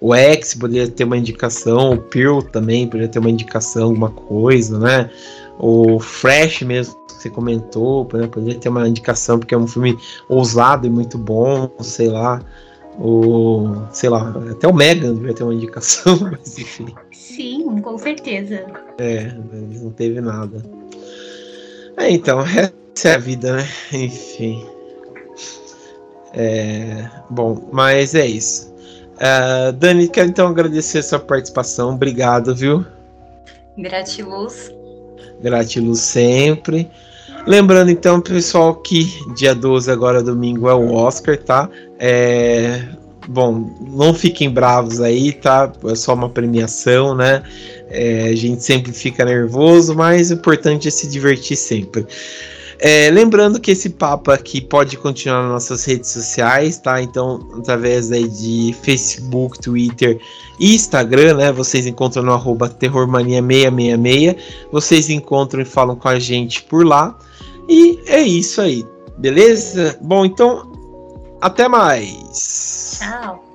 [0.00, 4.78] o X poderia ter uma indicação, o Pearl também poderia ter uma indicação, alguma coisa,
[4.78, 5.10] né?
[5.58, 9.98] O Fresh mesmo, que você comentou, poderia ter uma indicação, porque é um filme
[10.28, 12.42] ousado e muito bom, sei lá.
[12.98, 16.86] O, sei lá, até o Megan devia ter uma indicação, mas enfim.
[17.12, 18.66] Sim, com certeza.
[18.98, 20.62] É, mas não teve nada.
[21.98, 23.68] É, então, essa é a vida, né?
[23.92, 24.66] Enfim.
[26.32, 28.69] É, bom, mas é isso.
[29.20, 31.94] Uh, Dani, quero então agradecer a sua participação.
[31.94, 32.86] Obrigado, viu?
[33.76, 34.72] Gratiluz.
[35.42, 36.90] Gratiluz sempre.
[37.46, 41.68] Lembrando então, pessoal, que dia 12, agora domingo, é o Oscar, tá?
[41.98, 42.82] É...
[43.28, 45.70] Bom, não fiquem bravos aí, tá?
[45.84, 47.42] É só uma premiação, né?
[47.88, 52.06] É, a gente sempre fica nervoso, mas o importante é se divertir sempre.
[52.82, 57.02] É, lembrando que esse papo aqui pode continuar nas nossas redes sociais, tá?
[57.02, 60.18] Então, através aí de Facebook, Twitter
[60.58, 61.52] e Instagram, né?
[61.52, 64.36] Vocês encontram no arroba terrormania666.
[64.72, 67.18] Vocês encontram e falam com a gente por lá.
[67.68, 68.82] E é isso aí,
[69.18, 69.98] beleza?
[70.00, 70.72] Bom, então,
[71.38, 72.98] até mais.
[72.98, 73.49] Tchau.